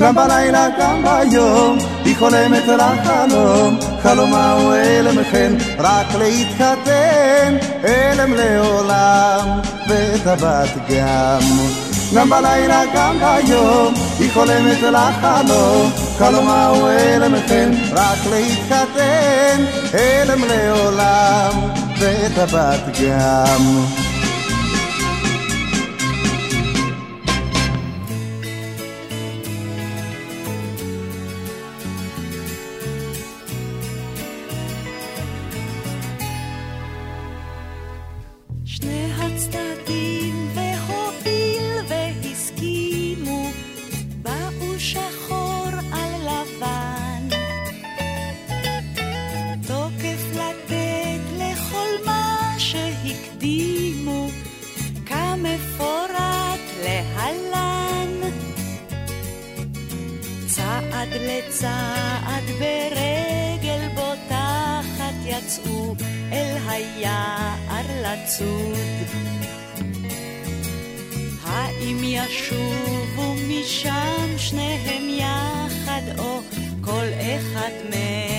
גם 0.00 0.14
בלילה, 0.14 0.68
גם 0.80 1.02
ביום, 1.02 1.78
היא 2.04 2.16
חולמת 2.18 2.62
לחלום, 2.66 3.78
חלומה 4.02 4.52
הוא 4.52 4.74
אלם 4.74 5.24
כן, 5.32 5.52
רק 5.78 6.06
להתחתן, 6.18 7.56
אלם 7.84 8.34
לעולם, 8.34 9.60
הבת 10.26 10.68
גם. 10.88 11.40
גם 12.14 12.30
בלילה, 12.30 12.82
גם 12.94 13.16
ביום, 13.18 13.94
היא 14.18 14.30
חולמת 14.32 14.82
לחלום, 14.82 15.90
חלומה 16.18 16.66
הוא 16.66 16.90
אלם 16.90 17.34
כן, 17.48 17.70
רק 17.92 18.18
להתחתן, 18.30 19.64
אלם 19.94 20.44
לעולם, 20.44 21.52
ואת 21.98 22.38
הבת 22.38 22.98
גם. 23.02 24.05
שהקדימו, 53.86 54.28
כמפורט 55.06 56.60
להלן. 56.84 58.30
צעד 60.46 61.08
לצעד 61.12 62.44
ברגל 62.58 63.88
בוטחת 63.94 65.14
יצאו 65.24 65.94
אל 66.32 66.56
היער 66.68 67.84
לצוד. 68.02 68.78
האם 71.44 71.98
ישובו 72.02 73.34
משם 73.48 74.38
שניהם 74.38 75.08
יחד, 75.08 76.02
או 76.18 76.40
כל 76.80 77.06
אחד 77.20 77.70
מהם 77.90 78.35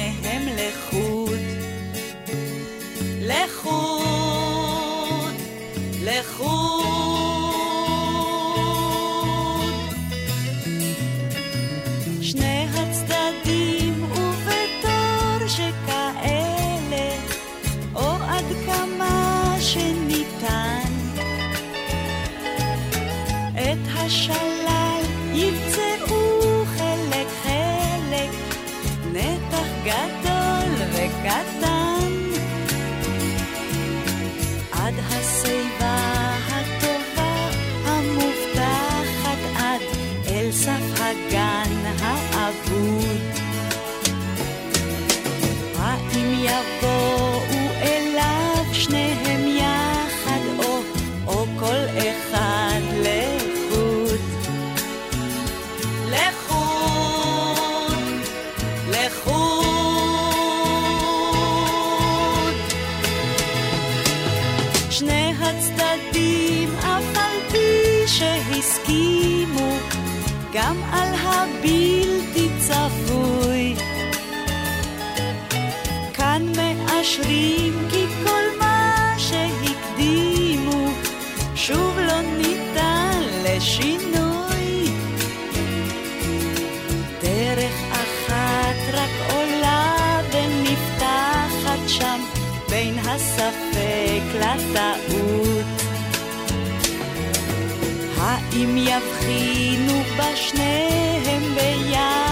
האם 98.58 98.78
יבחינו 98.78 99.94
בשניהם 100.18 101.56
ביחד, 101.56 102.24
או 102.24 102.27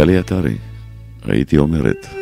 גלי 0.00 0.18
עטרי, 0.18 0.56
הייתי 1.24 1.58
אומרת. 1.58 2.19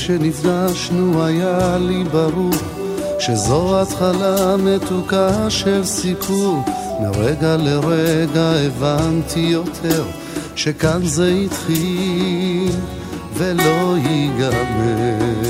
שנפגשנו 0.00 1.24
היה 1.24 1.78
לי 1.78 2.04
ברור 2.04 2.54
שזו 3.18 3.82
התחלה 3.82 4.56
מתוקה 4.56 5.50
של 5.50 5.84
סיפור. 5.84 6.64
מרגע 7.00 7.56
לרגע 7.56 8.52
הבנתי 8.66 9.40
יותר 9.40 10.04
שכאן 10.56 11.00
זה 11.04 11.28
התחיל 11.44 12.72
ולא 13.34 13.96
ייגמר. 13.96 15.40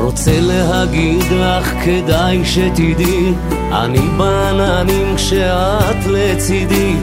רוצה 0.00 0.40
להגיד 0.40 1.24
לך 1.30 1.72
כדאי 1.84 2.44
שתדעי 2.44 3.32
אני 3.72 4.08
בעננים 4.18 5.16
כשאת 5.16 6.06
לצידי 6.06 6.94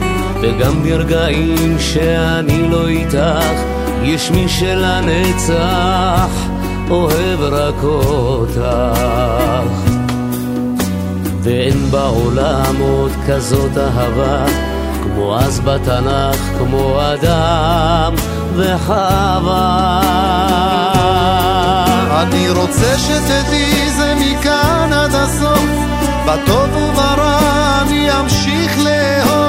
וגם 0.42 0.82
ברגעים 0.82 1.78
שאני 1.78 2.68
לא 2.70 2.88
איתך 2.88 3.75
יש 4.02 4.30
מי 4.30 4.48
שלנצח 4.48 6.30
אוהב 6.90 7.40
רק 7.40 7.82
אותך. 7.82 8.60
ואין 11.42 11.90
בעולם 11.90 12.76
עוד 12.80 13.12
כזאת 13.28 13.78
אהבה 13.78 14.44
כמו 15.02 15.38
אז 15.38 15.60
בתנ"ך, 15.60 16.58
כמו 16.58 16.98
אדם 17.14 18.14
וחווה. 18.56 20.00
אני 22.22 22.50
רוצה 22.50 22.98
שתדעי 22.98 23.90
זה 23.90 24.14
מכאן 24.20 24.92
עד 24.92 25.14
הסוף 25.14 25.70
בטוב 26.26 26.76
וברע 26.76 27.38
אני 27.82 28.20
אמשיך 28.20 28.78
לאהוב 28.78 29.45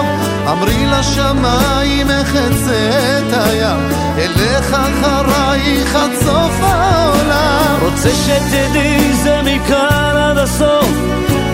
אמרי 0.52 0.86
לשמיים 0.86 2.08
אחצה 2.12 2.90
את 3.18 3.34
הים. 3.34 3.90
אלך 4.18 4.74
אחרייך 4.74 5.96
עד 5.96 6.12
סוף 6.26 6.60
העולם. 6.62 7.80
רוצה 7.82 8.10
שתדעי 8.10 9.14
זה 9.14 9.42
מכאן 9.44 10.16
עד 10.16 10.38
הסוף. 10.38 10.90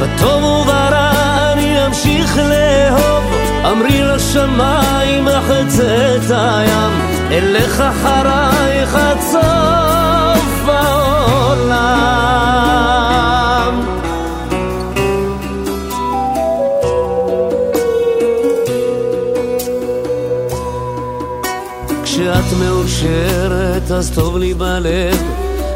בטוב 0.01 0.43
וברע 0.43 1.11
אני 1.53 1.85
אמשיך 1.85 2.37
לאהוב. 2.37 3.23
אמרי 3.71 4.01
לשמיים 4.01 5.27
אחצה 5.27 6.15
את 6.15 6.31
הים. 6.31 6.91
אלך 7.31 7.81
אחרייך 7.81 8.95
עד 8.95 9.19
סוף 9.21 10.67
העולם 10.67 11.23
כשאת 22.33 22.53
מאושרת 22.59 23.91
אז 23.91 24.11
טוב 24.15 24.37
לי 24.37 24.53
בלב. 24.53 25.23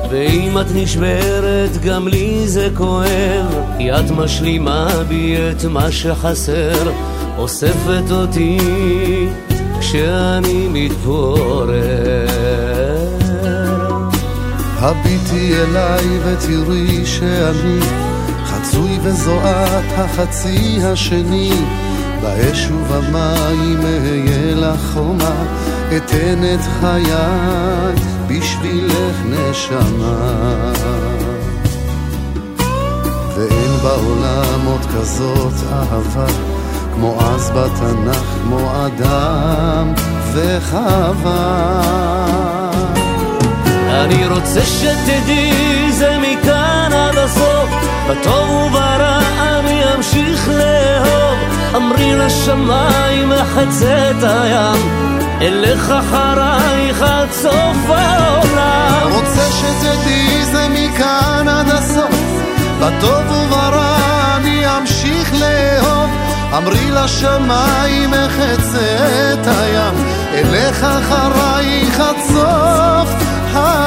ואם 0.10 0.58
את 0.62 0.66
נשברת 0.74 1.82
גם 1.86 2.08
לי 2.08 2.48
זה 2.48 2.70
כואב. 2.74 3.46
כי 3.78 3.92
את 3.92 4.12
משלימה 4.12 4.88
בי 5.08 5.38
את 5.52 5.66
מה 5.66 5.92
שחסר. 5.92 6.92
אוספת 7.38 8.12
אותי 8.12 8.58
כשאני 9.80 10.68
מתפורר. 10.72 12.28
הביטי 14.80 15.54
אליי 15.56 16.06
ותראי 16.26 17.06
שאני 17.06 17.80
חצוי 18.46 19.00
וזוהת 19.04 19.86
החצי 19.98 20.80
השני. 20.84 21.52
באש 22.22 22.68
ובמים 22.72 23.80
אהיה 23.80 24.56
לך 24.56 24.94
חומה 24.94 25.46
אתן 25.88 26.44
את 26.54 26.60
חיי 26.80 27.14
בשבילך 28.28 29.16
נשמה. 29.26 30.74
ואין 33.36 33.72
בעולם 33.84 34.66
עוד 34.66 34.86
כזאת 34.86 35.54
אהבה 35.72 36.28
כמו 36.94 37.20
אז 37.22 37.50
בתנ"ך, 37.50 38.24
כמו 38.44 38.72
אדם 38.86 39.94
וחווה. 40.34 41.98
רוצה 44.38 44.62
שתדעי 44.62 45.92
זה 45.92 46.18
מכאן 46.22 46.92
עד 46.94 47.18
הסוף, 47.18 47.70
בטוב 48.10 48.50
וברע 48.50 49.20
אני 49.40 49.96
אמשיך 49.96 50.50
לאהוב. 50.50 51.40
אמרי 51.76 52.16
לשמיים 52.16 53.30
מחצת 53.30 54.24
הים, 54.24 54.90
אלך 55.42 55.92
אחרייך 55.92 57.02
עד 57.02 57.32
סוף 57.32 57.90
העולם. 57.90 59.12
רוצה 59.12 59.52
שתדעי 59.52 60.46
זה 60.46 60.68
מכאן 60.70 61.48
עד 61.48 61.70
הסוף, 61.70 62.16
בטוב 62.80 63.32
וברע 63.32 63.98
אני 64.36 64.78
אמשיך 64.78 65.34
לאהוב. 65.34 66.10
אמרי 66.58 66.92
לשמיים 66.92 68.14
אחצה 68.14 69.34
את 69.34 69.48
הים, 69.48 69.94
אלך 70.34 70.84
אחרייך 70.84 72.00
עד 72.00 72.16
סוף 72.28 73.10
העולם. 73.54 73.87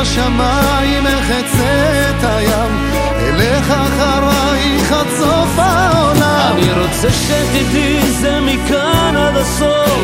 אמרי 0.00 0.08
לשמיים 0.08 1.06
אחצה 1.06 2.10
את 2.10 2.24
הים, 2.24 2.90
אלך 3.20 3.70
אחרייך 3.70 4.92
עד 4.92 5.06
סוף 5.18 5.58
העולם. 5.58 6.52
אני 6.52 6.72
רוצה 6.72 7.10
שתדעי 7.10 8.10
זה 8.10 8.40
מכאן 8.40 9.16
עד 9.16 9.36
הסוף, 9.36 10.00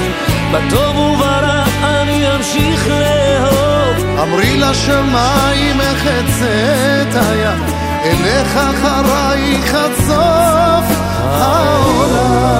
בטוב 0.52 0.96
וברע 0.96 1.64
אני 1.84 2.36
אמשיך 2.36 2.88
לאהוב. 2.88 4.18
אמרי 4.22 4.56
לשמיים 4.56 5.80
אחצה 5.80 7.02
את 7.02 7.14
הים, 7.14 7.62
אלך 8.04 8.56
אחרייך 8.56 9.74
עד 9.74 9.92
סוף 10.06 10.84
העולם. 11.30 12.56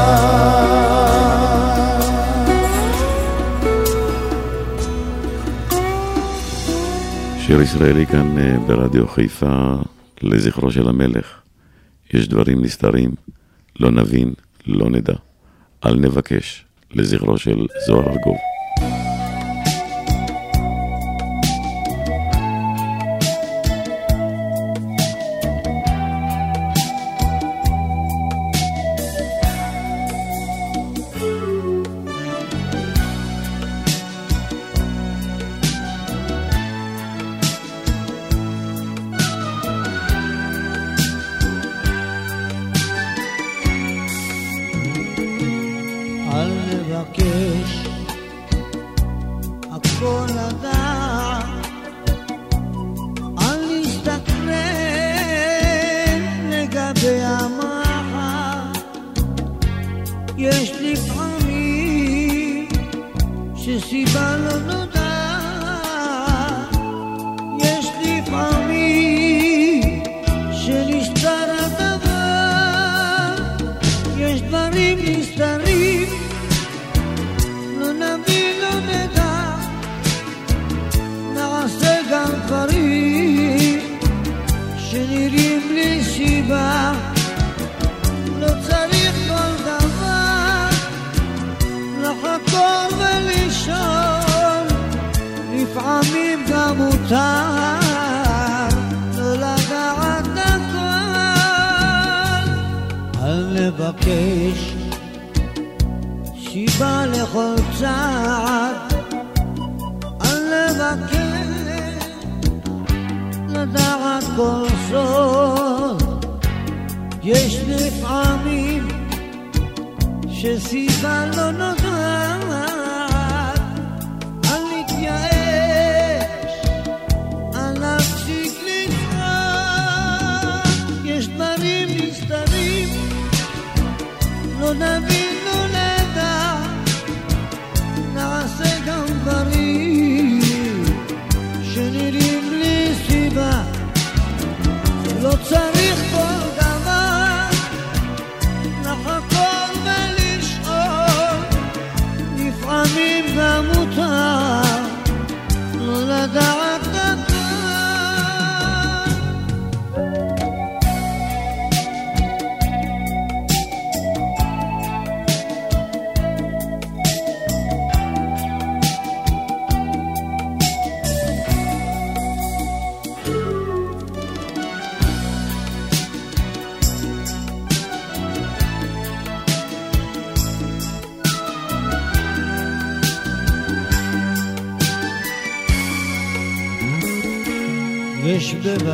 שיר 7.47 7.61
ישראלי 7.61 8.07
כאן 8.07 8.39
אה, 8.39 8.59
ברדיו 8.67 9.09
חיפה 9.09 9.77
לזכרו 10.23 10.71
של 10.71 10.89
המלך. 10.89 11.41
יש 12.15 12.29
דברים 12.29 12.65
נסתרים, 12.65 13.11
לא 13.81 13.91
נבין, 13.91 14.35
לא 14.67 14.91
נדע. 14.91 15.15
אל 15.87 15.95
נבקש, 15.95 16.65
לזכרו 16.91 17.39
של 17.39 17.67
זוהר 17.87 18.09
ארגוב. 18.09 18.37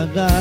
יש 0.02 0.31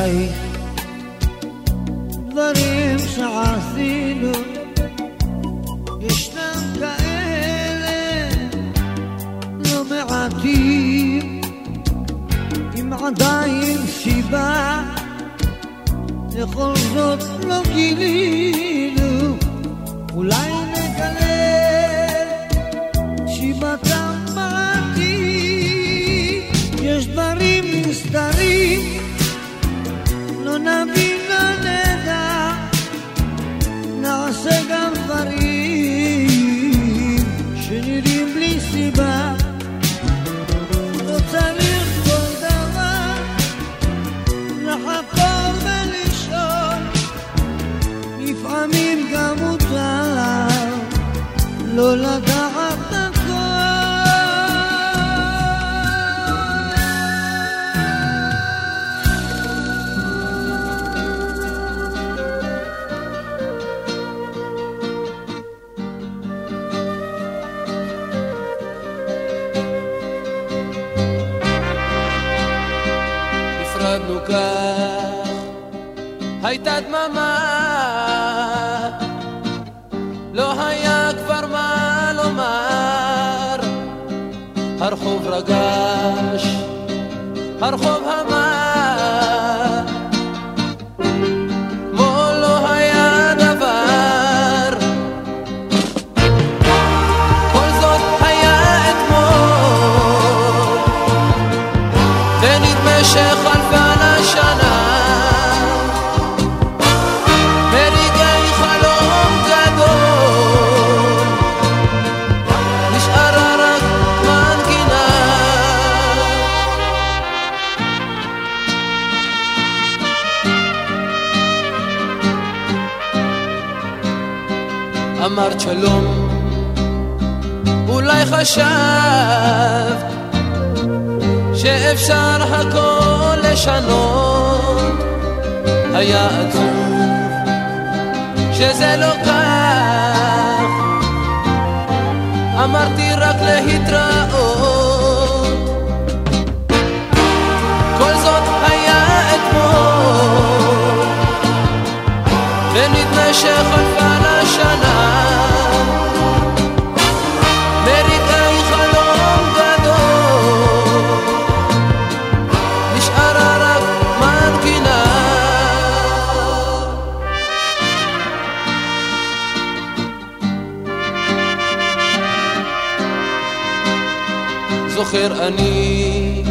זוכר 174.95 175.47
אני. 175.47 176.43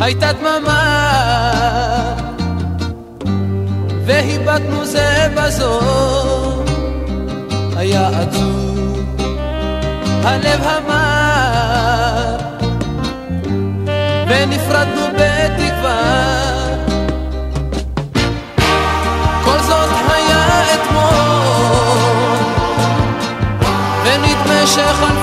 הייתה 0.00 0.32
דממה. 0.32 0.80
והיבטנו 4.06 4.84
זה 4.84 5.28
בזו. 5.36 5.80
היה 7.76 8.08
עצוב 8.08 9.00
הלב 10.24 10.60
המר. 10.62 12.36
ונפרדנו 14.28 15.06
בתקווה. 15.14 16.00
כל 19.44 19.58
זאת 19.62 19.90
היה 20.08 20.64
אתמול. 20.74 21.00
ונדמה 24.04 24.66
שחלפה 24.66 25.19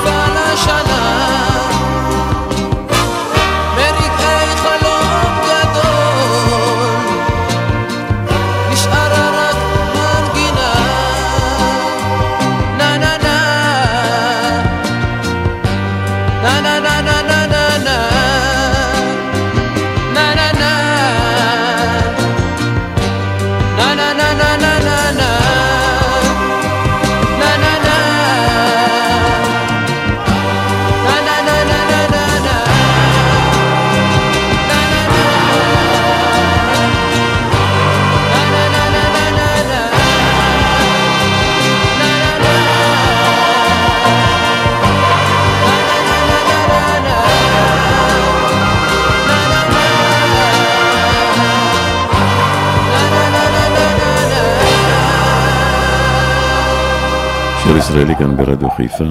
ישראלי 57.98 58.16
כאן 58.16 58.38
ברדיו 58.38 58.70
חיפה, 58.70 59.04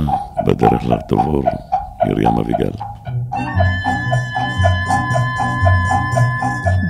בדרך 0.47 0.85
לתבור, 0.85 1.43
מרים 2.07 2.29
אביגל. 2.29 2.71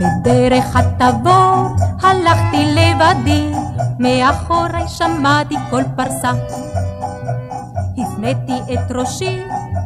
בדרך 0.00 0.76
התבור 0.76 1.76
הלכתי 2.02 2.74
לבדי, 2.74 3.52
מאחורי 3.98 4.88
שמעתי 4.88 5.54
כל 5.70 5.82
פרסה. 5.96 6.30
הפניתי 7.98 8.74
את 8.74 8.90
ראשי, 8.90 9.42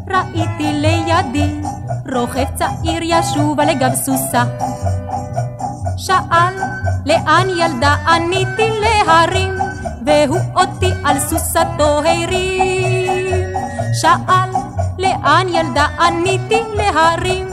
ראיתי 0.09 0.73
לידי, 0.73 1.61
רוכב 2.15 2.47
צעיר 2.55 3.03
ישוב 3.03 3.61
על 3.61 3.75
גב 3.75 3.95
סוסה. 3.95 4.45
שאל, 5.97 6.55
לאן 7.07 7.49
ילדה? 7.49 7.97
עניתי 8.09 8.69
להרים, 8.81 9.60
והוא 10.07 10.41
אותי 10.57 10.91
על 11.05 11.21
סוסתו 11.21 11.99
הרים. 11.99 13.55
שאל, 14.01 14.51
לאן 14.99 15.49
ילדה? 15.49 15.87
עניתי 16.01 16.61
להרים, 16.75 17.49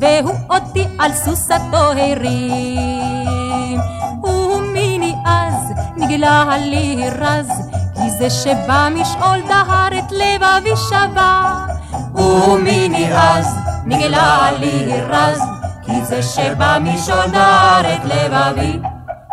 והוא 0.00 0.34
אותי 0.50 0.84
על 0.98 1.12
סוסתו 1.12 1.76
הרים. 1.76 3.80
ומיני 4.24 5.14
אז 5.26 5.72
נגלה 5.96 6.56
לי 6.56 7.10
רז, 7.18 7.50
כי 7.94 8.10
זה 8.10 8.30
שבא 8.30 8.88
משאול 8.94 9.40
דהר 9.48 9.98
את 9.98 10.12
לבבי 10.12 10.76
שבה. 10.76 11.66
ומיני 12.14 13.14
אז 13.14 13.56
נגלה 13.86 14.50
לי 14.58 15.00
רז, 15.00 15.40
כי 15.82 16.04
זה 16.04 16.22
שבא 16.22 16.78
משאול 16.80 17.30
דהר 17.32 17.94
את 17.94 18.04
לבבי 18.04 18.78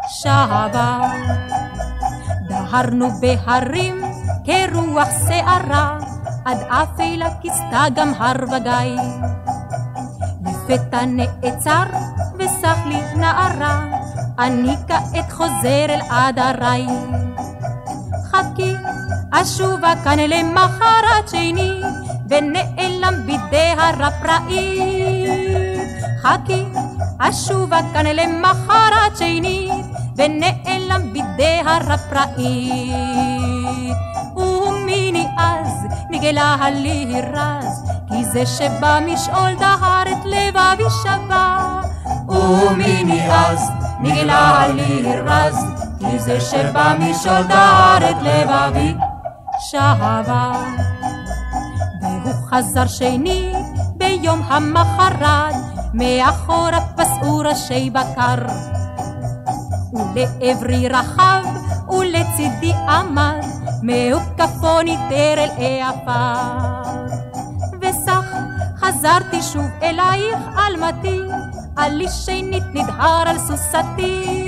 שבה. 0.10 1.00
דהרנו 2.72 3.10
בהרים 3.22 4.02
כרוח 4.46 5.08
שערה, 5.28 5.98
עד 6.46 6.58
אפלה 6.68 7.30
כיסתה 7.42 7.86
גם 7.96 8.14
הר 8.18 8.44
וגיא. 8.44 9.02
לפתע 10.46 11.06
נעצר 11.06 11.84
וסח 12.40 12.78
לי 12.86 13.02
נערה, 13.16 13.82
אני 14.40 14.76
כעת 14.88 15.32
חוזר 15.32 15.86
אל 15.90 16.02
עדריי. 16.10 16.88
חכי, 18.32 18.74
אשובה 19.32 19.94
כאן 20.04 20.20
למחרת 20.20 21.30
שני, 21.30 21.82
ונעלם 22.30 23.14
בידי 23.26 23.74
הרפראי. 23.78 25.26
חכי, 26.22 26.64
אשובה 27.20 27.80
כאן 27.94 28.06
למחרת 28.06 29.18
שני, 29.18 29.79
ונעלם 30.20 31.14
בידי 31.14 31.62
הרפראי. 31.66 32.94
ומיני 34.36 35.28
אז 35.38 35.86
נגלה 36.10 36.70
לי 36.70 37.22
רז, 37.34 37.90
כי 38.08 38.26
זה 38.26 38.46
שבא 38.46 39.00
משאול 39.06 39.56
דהר 39.60 40.04
את 40.12 40.26
לבבי 40.26 40.84
שבה. 41.04 41.82
ומיני 42.28 43.32
אז 43.32 43.70
נגלה 44.00 44.68
לי 44.68 45.20
רז, 45.26 45.66
כי 46.00 46.20
זה 46.20 46.42
שבא 46.42 46.96
משאול 47.00 47.44
דהר 47.44 48.10
את 48.10 48.18
לבבי 48.22 48.94
שבה. 49.60 50.52
והוא 52.02 52.50
חזר 52.50 52.88
שני 52.88 53.54
ביום 53.96 54.42
המחרת, 54.48 55.56
מאחורה 55.94 56.80
פסעו 56.96 57.38
ראשי 57.38 57.90
בקר. 57.90 58.79
ולעברי 59.94 60.88
רחב 60.88 61.44
ולצידי 61.90 62.74
עמד, 62.74 63.46
מהוקפו 63.82 64.82
ניטר 64.82 65.36
אל 65.38 65.50
העפר. 65.58 67.06
וסך 67.82 68.26
חזרתי 68.78 69.42
שוב 69.42 69.66
אלייך 69.84 70.40
אלמתי, 70.58 71.20
עלי 71.76 72.08
שנית 72.26 72.64
נדהר 72.74 73.24
על 73.28 73.40
סוסתי. 73.40 74.40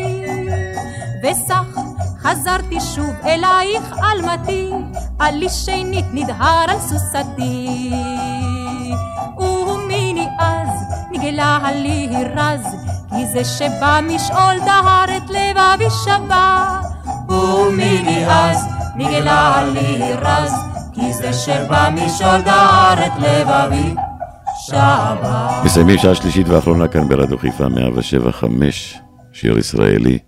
וסך 1.23 1.79
חזרתי 2.21 2.79
שוב 2.95 3.13
אלייך 3.25 3.95
אלמתי, 4.03 4.71
עלי 5.19 5.49
שנית 5.49 6.05
נדהר 6.13 6.65
על 6.67 6.79
סוסתי. 6.79 7.91
ומיני 9.37 10.27
אז 10.39 10.69
נגלה 11.11 11.71
לי 11.71 12.09
רז, 12.35 12.75
כי 13.21 13.27
זה 13.27 13.45
שבא 13.45 13.99
משאול 14.07 14.65
דהר 14.65 15.05
את 15.17 15.29
לבבי 15.29 15.89
שבה. 16.05 16.81
ומיני 17.29 18.25
אז 18.27 18.65
נגלה 18.95 19.63
לי 19.73 20.13
רז, 20.13 20.53
כי 20.93 21.13
זה 21.13 21.33
שבא 21.33 21.89
משאול 21.93 22.41
דהר 22.41 23.05
את 23.05 23.11
לבבי 23.17 23.93
שבה. 24.65 25.61
מסיימים 25.65 25.97
שעה 25.97 26.15
שלישית 26.15 26.47
ואחרונה 26.49 26.87
כאן 26.87 27.09
ברדיו 27.09 27.37
חיפה 27.37 27.65
107.5, 27.65 28.45
שיר 29.33 29.57
ישראלי. 29.57 30.19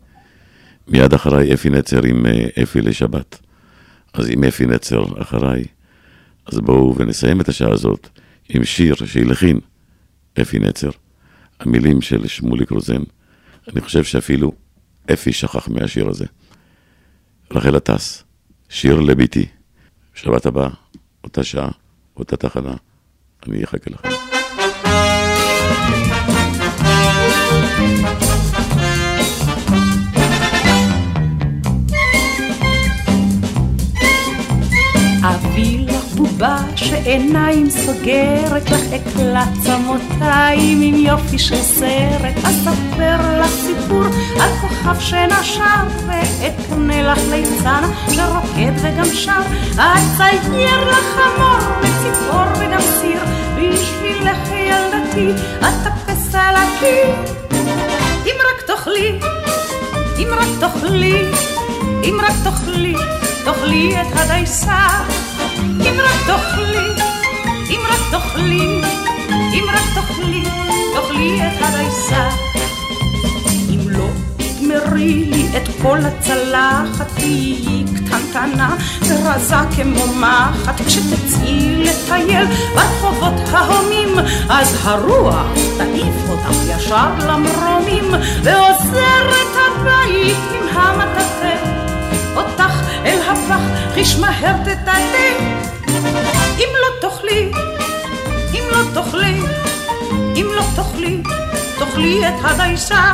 מיד 0.87 1.13
אחריי 1.13 1.53
אפי 1.53 1.69
נצר 1.69 2.03
עם 2.03 2.25
אה, 2.25 2.63
אפי 2.63 2.81
לשבת. 2.81 3.39
אז 4.13 4.29
אם 4.29 4.43
אפי 4.43 4.65
נצר 4.65 5.03
אחריי, 5.21 5.63
אז 6.45 6.59
בואו 6.59 6.95
ונסיים 6.97 7.41
את 7.41 7.49
השעה 7.49 7.71
הזאת 7.71 8.07
עם 8.49 8.63
שיר 8.63 8.95
שהלחין 8.95 9.59
אפי 10.41 10.59
נצר, 10.59 10.89
המילים 11.65 12.01
של 12.01 12.27
שמוליק 12.27 12.69
רוזן. 12.69 13.01
אני 13.73 13.81
חושב 13.81 14.03
שאפילו 14.03 14.51
אפי 15.13 15.33
שכח 15.33 15.67
מהשיר 15.67 16.09
הזה. 16.09 16.25
רחל 17.51 17.75
עטס, 17.75 18.23
שיר 18.69 18.99
לביתי. 18.99 19.45
שבת 20.13 20.45
הבאה, 20.45 20.69
אותה 21.23 21.43
שעה, 21.43 21.69
אותה 22.17 22.37
תחנה, 22.37 22.73
אני 23.47 23.63
אחכה 23.63 23.91
לך 23.91 24.01
בובה 36.15 36.57
שעיניים 36.75 37.69
סוגרת 37.69 38.71
לך 38.71 38.81
אקלט 38.93 39.47
צמותיים 39.63 40.81
עם 40.81 40.95
יופי 40.95 41.39
של 41.39 41.55
סרט. 41.55 42.37
אספר 42.43 43.41
לך 43.41 43.51
סיפור 43.51 44.03
על 44.39 44.49
כוכב 44.61 44.99
שנשר 44.99 45.83
ואקנה 46.07 47.03
לך 47.03 47.19
ליצן 47.29 47.83
שרוקד 48.09 48.71
וגם 48.81 49.05
שר. 49.13 49.41
אצייר 49.73 50.89
לך 50.89 51.05
חמור 51.15 51.79
וציפור 51.79 52.45
וגם 52.59 52.81
סיר 52.81 53.19
בשבילך 53.55 54.49
ילדתי 54.51 55.41
אטפס 55.59 56.35
על 56.35 56.55
הקיר. 56.55 57.15
אם 58.25 58.35
רק 58.49 58.61
תאכלי 58.67 59.19
אם 60.17 60.27
רק 60.31 60.47
תאכלי 60.59 61.25
אם 62.03 62.17
רק 62.21 62.33
תאכלי 62.43 62.95
תאכלי 63.45 64.01
את 64.01 64.07
הדייסה 64.13 64.87
אם 65.59 65.95
רק 65.99 66.25
תאכלי, 66.27 66.87
אם 67.69 67.81
רק 67.89 67.99
תאכלי, 68.11 68.81
אם 69.53 69.63
רק 69.73 69.83
תאכלי, 69.95 70.43
תאכלי 70.93 71.41
את 71.47 71.61
הדייסה. 71.61 72.29
אם 73.69 73.89
לא 73.89 74.07
תגמרי 74.37 75.25
לי 75.25 75.47
את 75.57 75.69
כל 75.81 75.97
הצלחת, 75.97 77.07
תהיי 77.15 77.83
קטנטנה 77.95 78.75
ורזה 79.07 79.55
כמו 79.75 80.07
מחט. 80.07 80.81
כשתצאי 80.87 81.83
לטייל 81.83 82.45
ברחובות 82.75 83.49
ההומים, 83.51 84.19
אז 84.49 84.77
הרוח 84.83 85.47
תעיף 85.77 86.15
אותך 86.29 86.57
ישר 86.67 87.09
למרומים, 87.27 88.05
ועוזרת 88.43 89.53
הבית 89.55 90.37
עם 90.53 90.77
המטאטא. 90.77 91.57
אותך 92.35 92.82
אל 93.05 93.19
הפח, 93.21 93.61
חיש 93.93 94.15
מהר 94.19 94.57
תטאטא. 94.63 95.53
אם 96.57 96.69
לא 96.81 97.09
תאכלי, 97.09 97.51
אם 98.53 98.63
לא 98.71 98.83
תאכלי, 98.93 99.39
אם 100.35 100.47
לא 100.55 100.63
תאכלי, 100.75 101.21
תאכלי 101.79 102.27
את 102.27 102.33
הדייסה. 102.43 103.13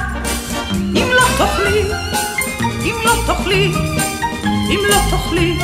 אם 0.74 1.08
לא 1.14 1.24
תאכלי, 1.38 1.84
אם 2.84 2.96
לא 3.06 3.14
תאכלי, 3.28 3.74
אם 4.70 4.80
לא 4.90 4.96
תאכלי, 5.10 5.60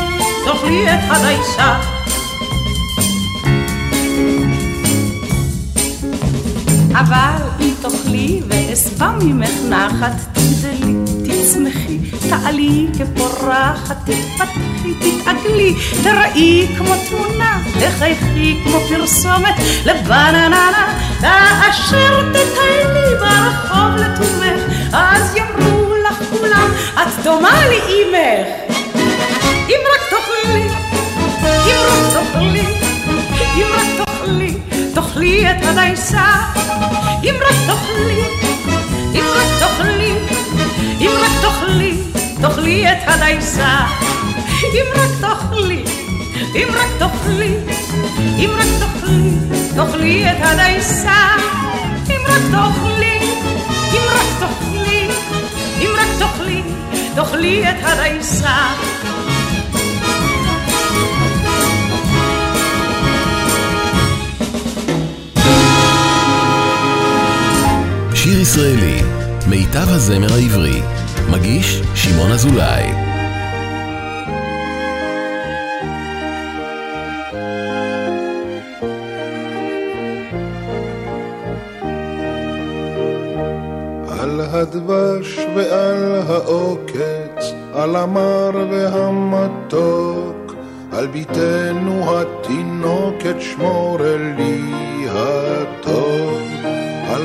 תאכלי 0.46 0.94
את 0.94 1.00
הדייסה. 1.10 1.80
אבל 6.92 7.42
אם 7.60 7.74
תאכלי 7.82 8.42
ואסבע 8.48 9.12
ממך 9.22 9.50
נחת, 9.70 10.16
תגדלי, 10.34 11.05
תצמחי, 11.46 11.98
תעלי 12.30 12.88
כפורחת, 12.98 13.98
תתפתחי, 14.06 14.94
תתעגלי, 15.00 15.76
תראי 16.04 16.68
כמו 16.78 16.94
תמונה, 17.10 17.62
תחייכי 17.80 18.62
כמו 18.64 18.80
פרסומת 18.90 19.56
לבנננה, 19.86 20.98
כאשר 21.22 22.30
תטיילי 22.30 23.16
ברחוב 23.20 23.96
לתומך, 23.96 24.62
אז 24.94 25.36
יאמרו 25.36 25.96
לך 25.96 26.24
כולם, 26.30 26.72
את 26.94 27.24
דומה 27.24 27.68
לי 27.68 27.80
אימך. 27.88 28.48
אם 29.70 29.80
רק 29.94 30.10
תאכלי, 30.10 30.68
אם 31.66 31.78
רק 31.88 32.14
תאכלי, 32.14 32.66
אם 33.56 33.68
רק 33.74 34.08
תאכלי, 34.08 34.54
תאכלי 34.94 35.52
את 35.52 35.66
הדייסה. 35.66 36.26
אם 37.24 37.36
רק 37.42 37.56
תאכלי, 37.68 38.45
אם 39.16 39.26
רק 39.36 39.60
תאכלי, 39.60 40.14
אם 41.00 41.12
רק 41.20 41.32
תאכלי, 41.42 41.98
תאכלי 42.42 42.92
את 42.92 42.98
הדייסה. 43.08 43.78
אם 44.64 44.86
רק 44.96 45.10
תאכלי, 45.22 45.84
אם 46.56 46.68
רק 46.74 46.90
תאכלי, 47.00 47.56
אם 48.38 48.50
רק 48.58 48.68
תאכלי, 48.80 49.30
תאכלי 49.76 50.32
את 50.32 50.38
הדייסה. 50.42 51.28
אם 52.10 52.22
רק 52.28 52.42
תאכלי, 52.52 53.20
אם 53.94 54.02
רק 54.08 54.40
תאכלי, 54.40 55.08
אם 55.82 55.90
רק 55.98 56.08
תאכלי, 56.20 56.62
תאכלי 57.16 57.70
את 57.70 57.76
הדייסה. 57.84 58.56
שיר 68.26 68.42
ישראלי, 68.42 69.02
מיטב 69.50 69.90
הזמר 69.90 70.34
העברי. 70.34 70.82
מגיש 71.32 71.82
שמעון 71.96 72.32
אזולאי. 72.32 72.84
על 84.20 84.42
הדבש 84.42 85.40
ועל 85.56 86.22
העוקץ, 86.28 87.54
על 87.74 87.96
המר 87.96 88.52
והמתוק, 88.72 90.54
על 90.92 91.08
ביתנו 91.08 92.20
התינוקת 92.20 93.36
שמור 93.40 93.98
לי 94.38 94.62
הטוב, 95.10 96.55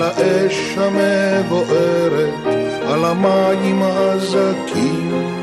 על 0.03 0.07
האש 0.17 0.77
המבוערת, 0.77 2.35
על 2.89 3.05
המים 3.05 3.83
הזכים, 3.83 5.35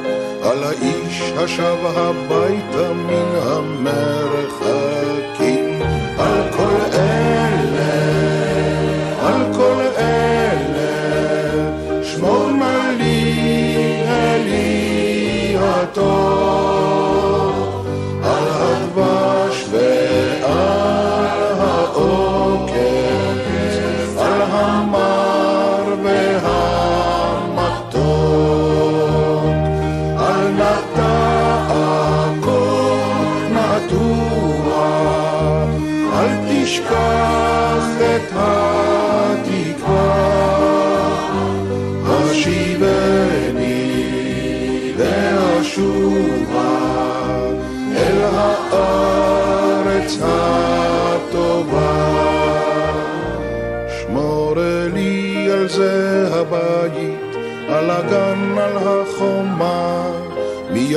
על 0.43 0.63
האיש 0.63 1.33
השב 1.37 1.77
הביתה 1.83 2.93
מן 2.93 3.35
המרחקים, 3.43 5.01
על 6.17 6.51
כל 6.57 6.81
אלה, 6.93 7.36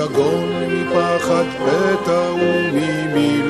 מיגון, 0.00 0.48
מפחד 0.72 1.44
פתע 1.58 2.22
וממלחמה. 2.40 3.40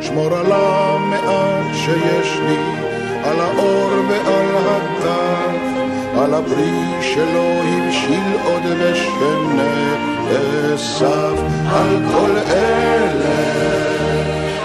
שמור 0.00 0.34
על 0.36 0.52
המעט 0.52 1.74
שיש 1.74 2.38
לי, 2.46 2.58
על 3.24 3.40
האור 3.40 3.90
ועל 4.08 4.56
הטף, 4.66 5.62
על 6.18 6.34
הפרי 6.34 7.02
שלא 7.02 7.62
הבשיל 7.64 8.32
עוד 8.44 8.62
ושנאסף, 8.78 9.88
על 11.66 12.02
כל 12.12 12.30
אלה, 12.46 13.40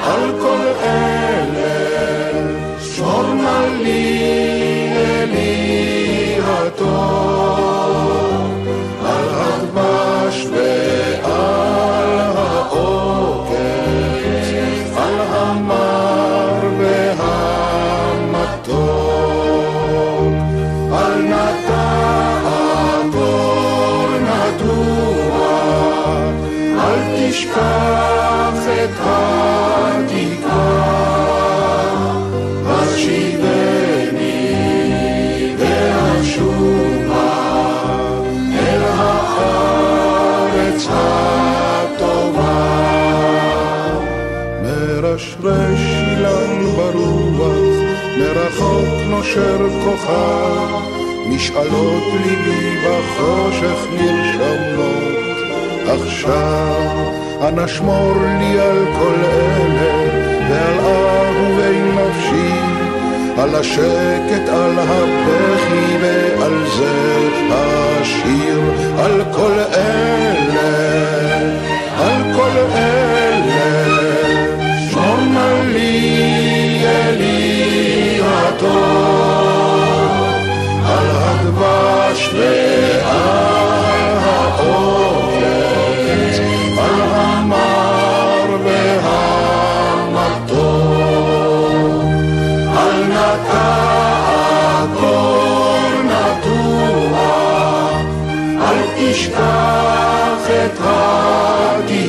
על 0.03 0.31
כל 0.41 0.65
אלה, 0.83 1.75
שמור 2.79 3.33
נא 3.33 3.67
לי 3.83 4.19
אלי 4.95 6.39
הטוב, 6.43 7.28
נושר 49.39 49.69
כוכב, 49.85 50.75
משאלות 51.27 52.03
ליבי 52.25 52.77
בחושך 52.85 53.87
נרשמות. 53.91 55.37
עכשיו 55.87 57.11
אנא 57.47 57.67
שמור 57.67 58.13
לי 58.39 58.59
על 58.59 58.85
כל 58.99 59.15
אלה, 59.23 59.91
ועל 60.49 60.79
אהובי 60.79 61.81
נפשי, 61.81 62.51
על 63.37 63.55
השקט, 63.55 64.49
על 64.49 64.79
הבכי 64.79 65.97
ועל 66.01 66.65
זה 66.77 67.29
השיר, 67.49 68.59
על 68.97 69.23
כל 69.35 69.59
אלה, 69.73 70.69
על 71.97 72.23
כל 72.35 72.77
אלה, 72.77 73.85
שמור 74.91 75.63
לי 75.73 76.38
הטוב, 78.59 80.11
על 80.85 81.07
הדבש 81.11 82.29
ועל 82.33 84.17
העוקץ, 84.23 85.55
על 86.77 86.99
המר 87.11 88.47
והמתוק, 88.63 89.39
על 92.77 92.95
נקה 93.03 93.71
הכל 94.73 95.93
נטוע, 96.03 97.17
אל 98.61 98.79
תשכח 98.97 100.43
את 100.47 100.77
הגיל. 100.79 102.08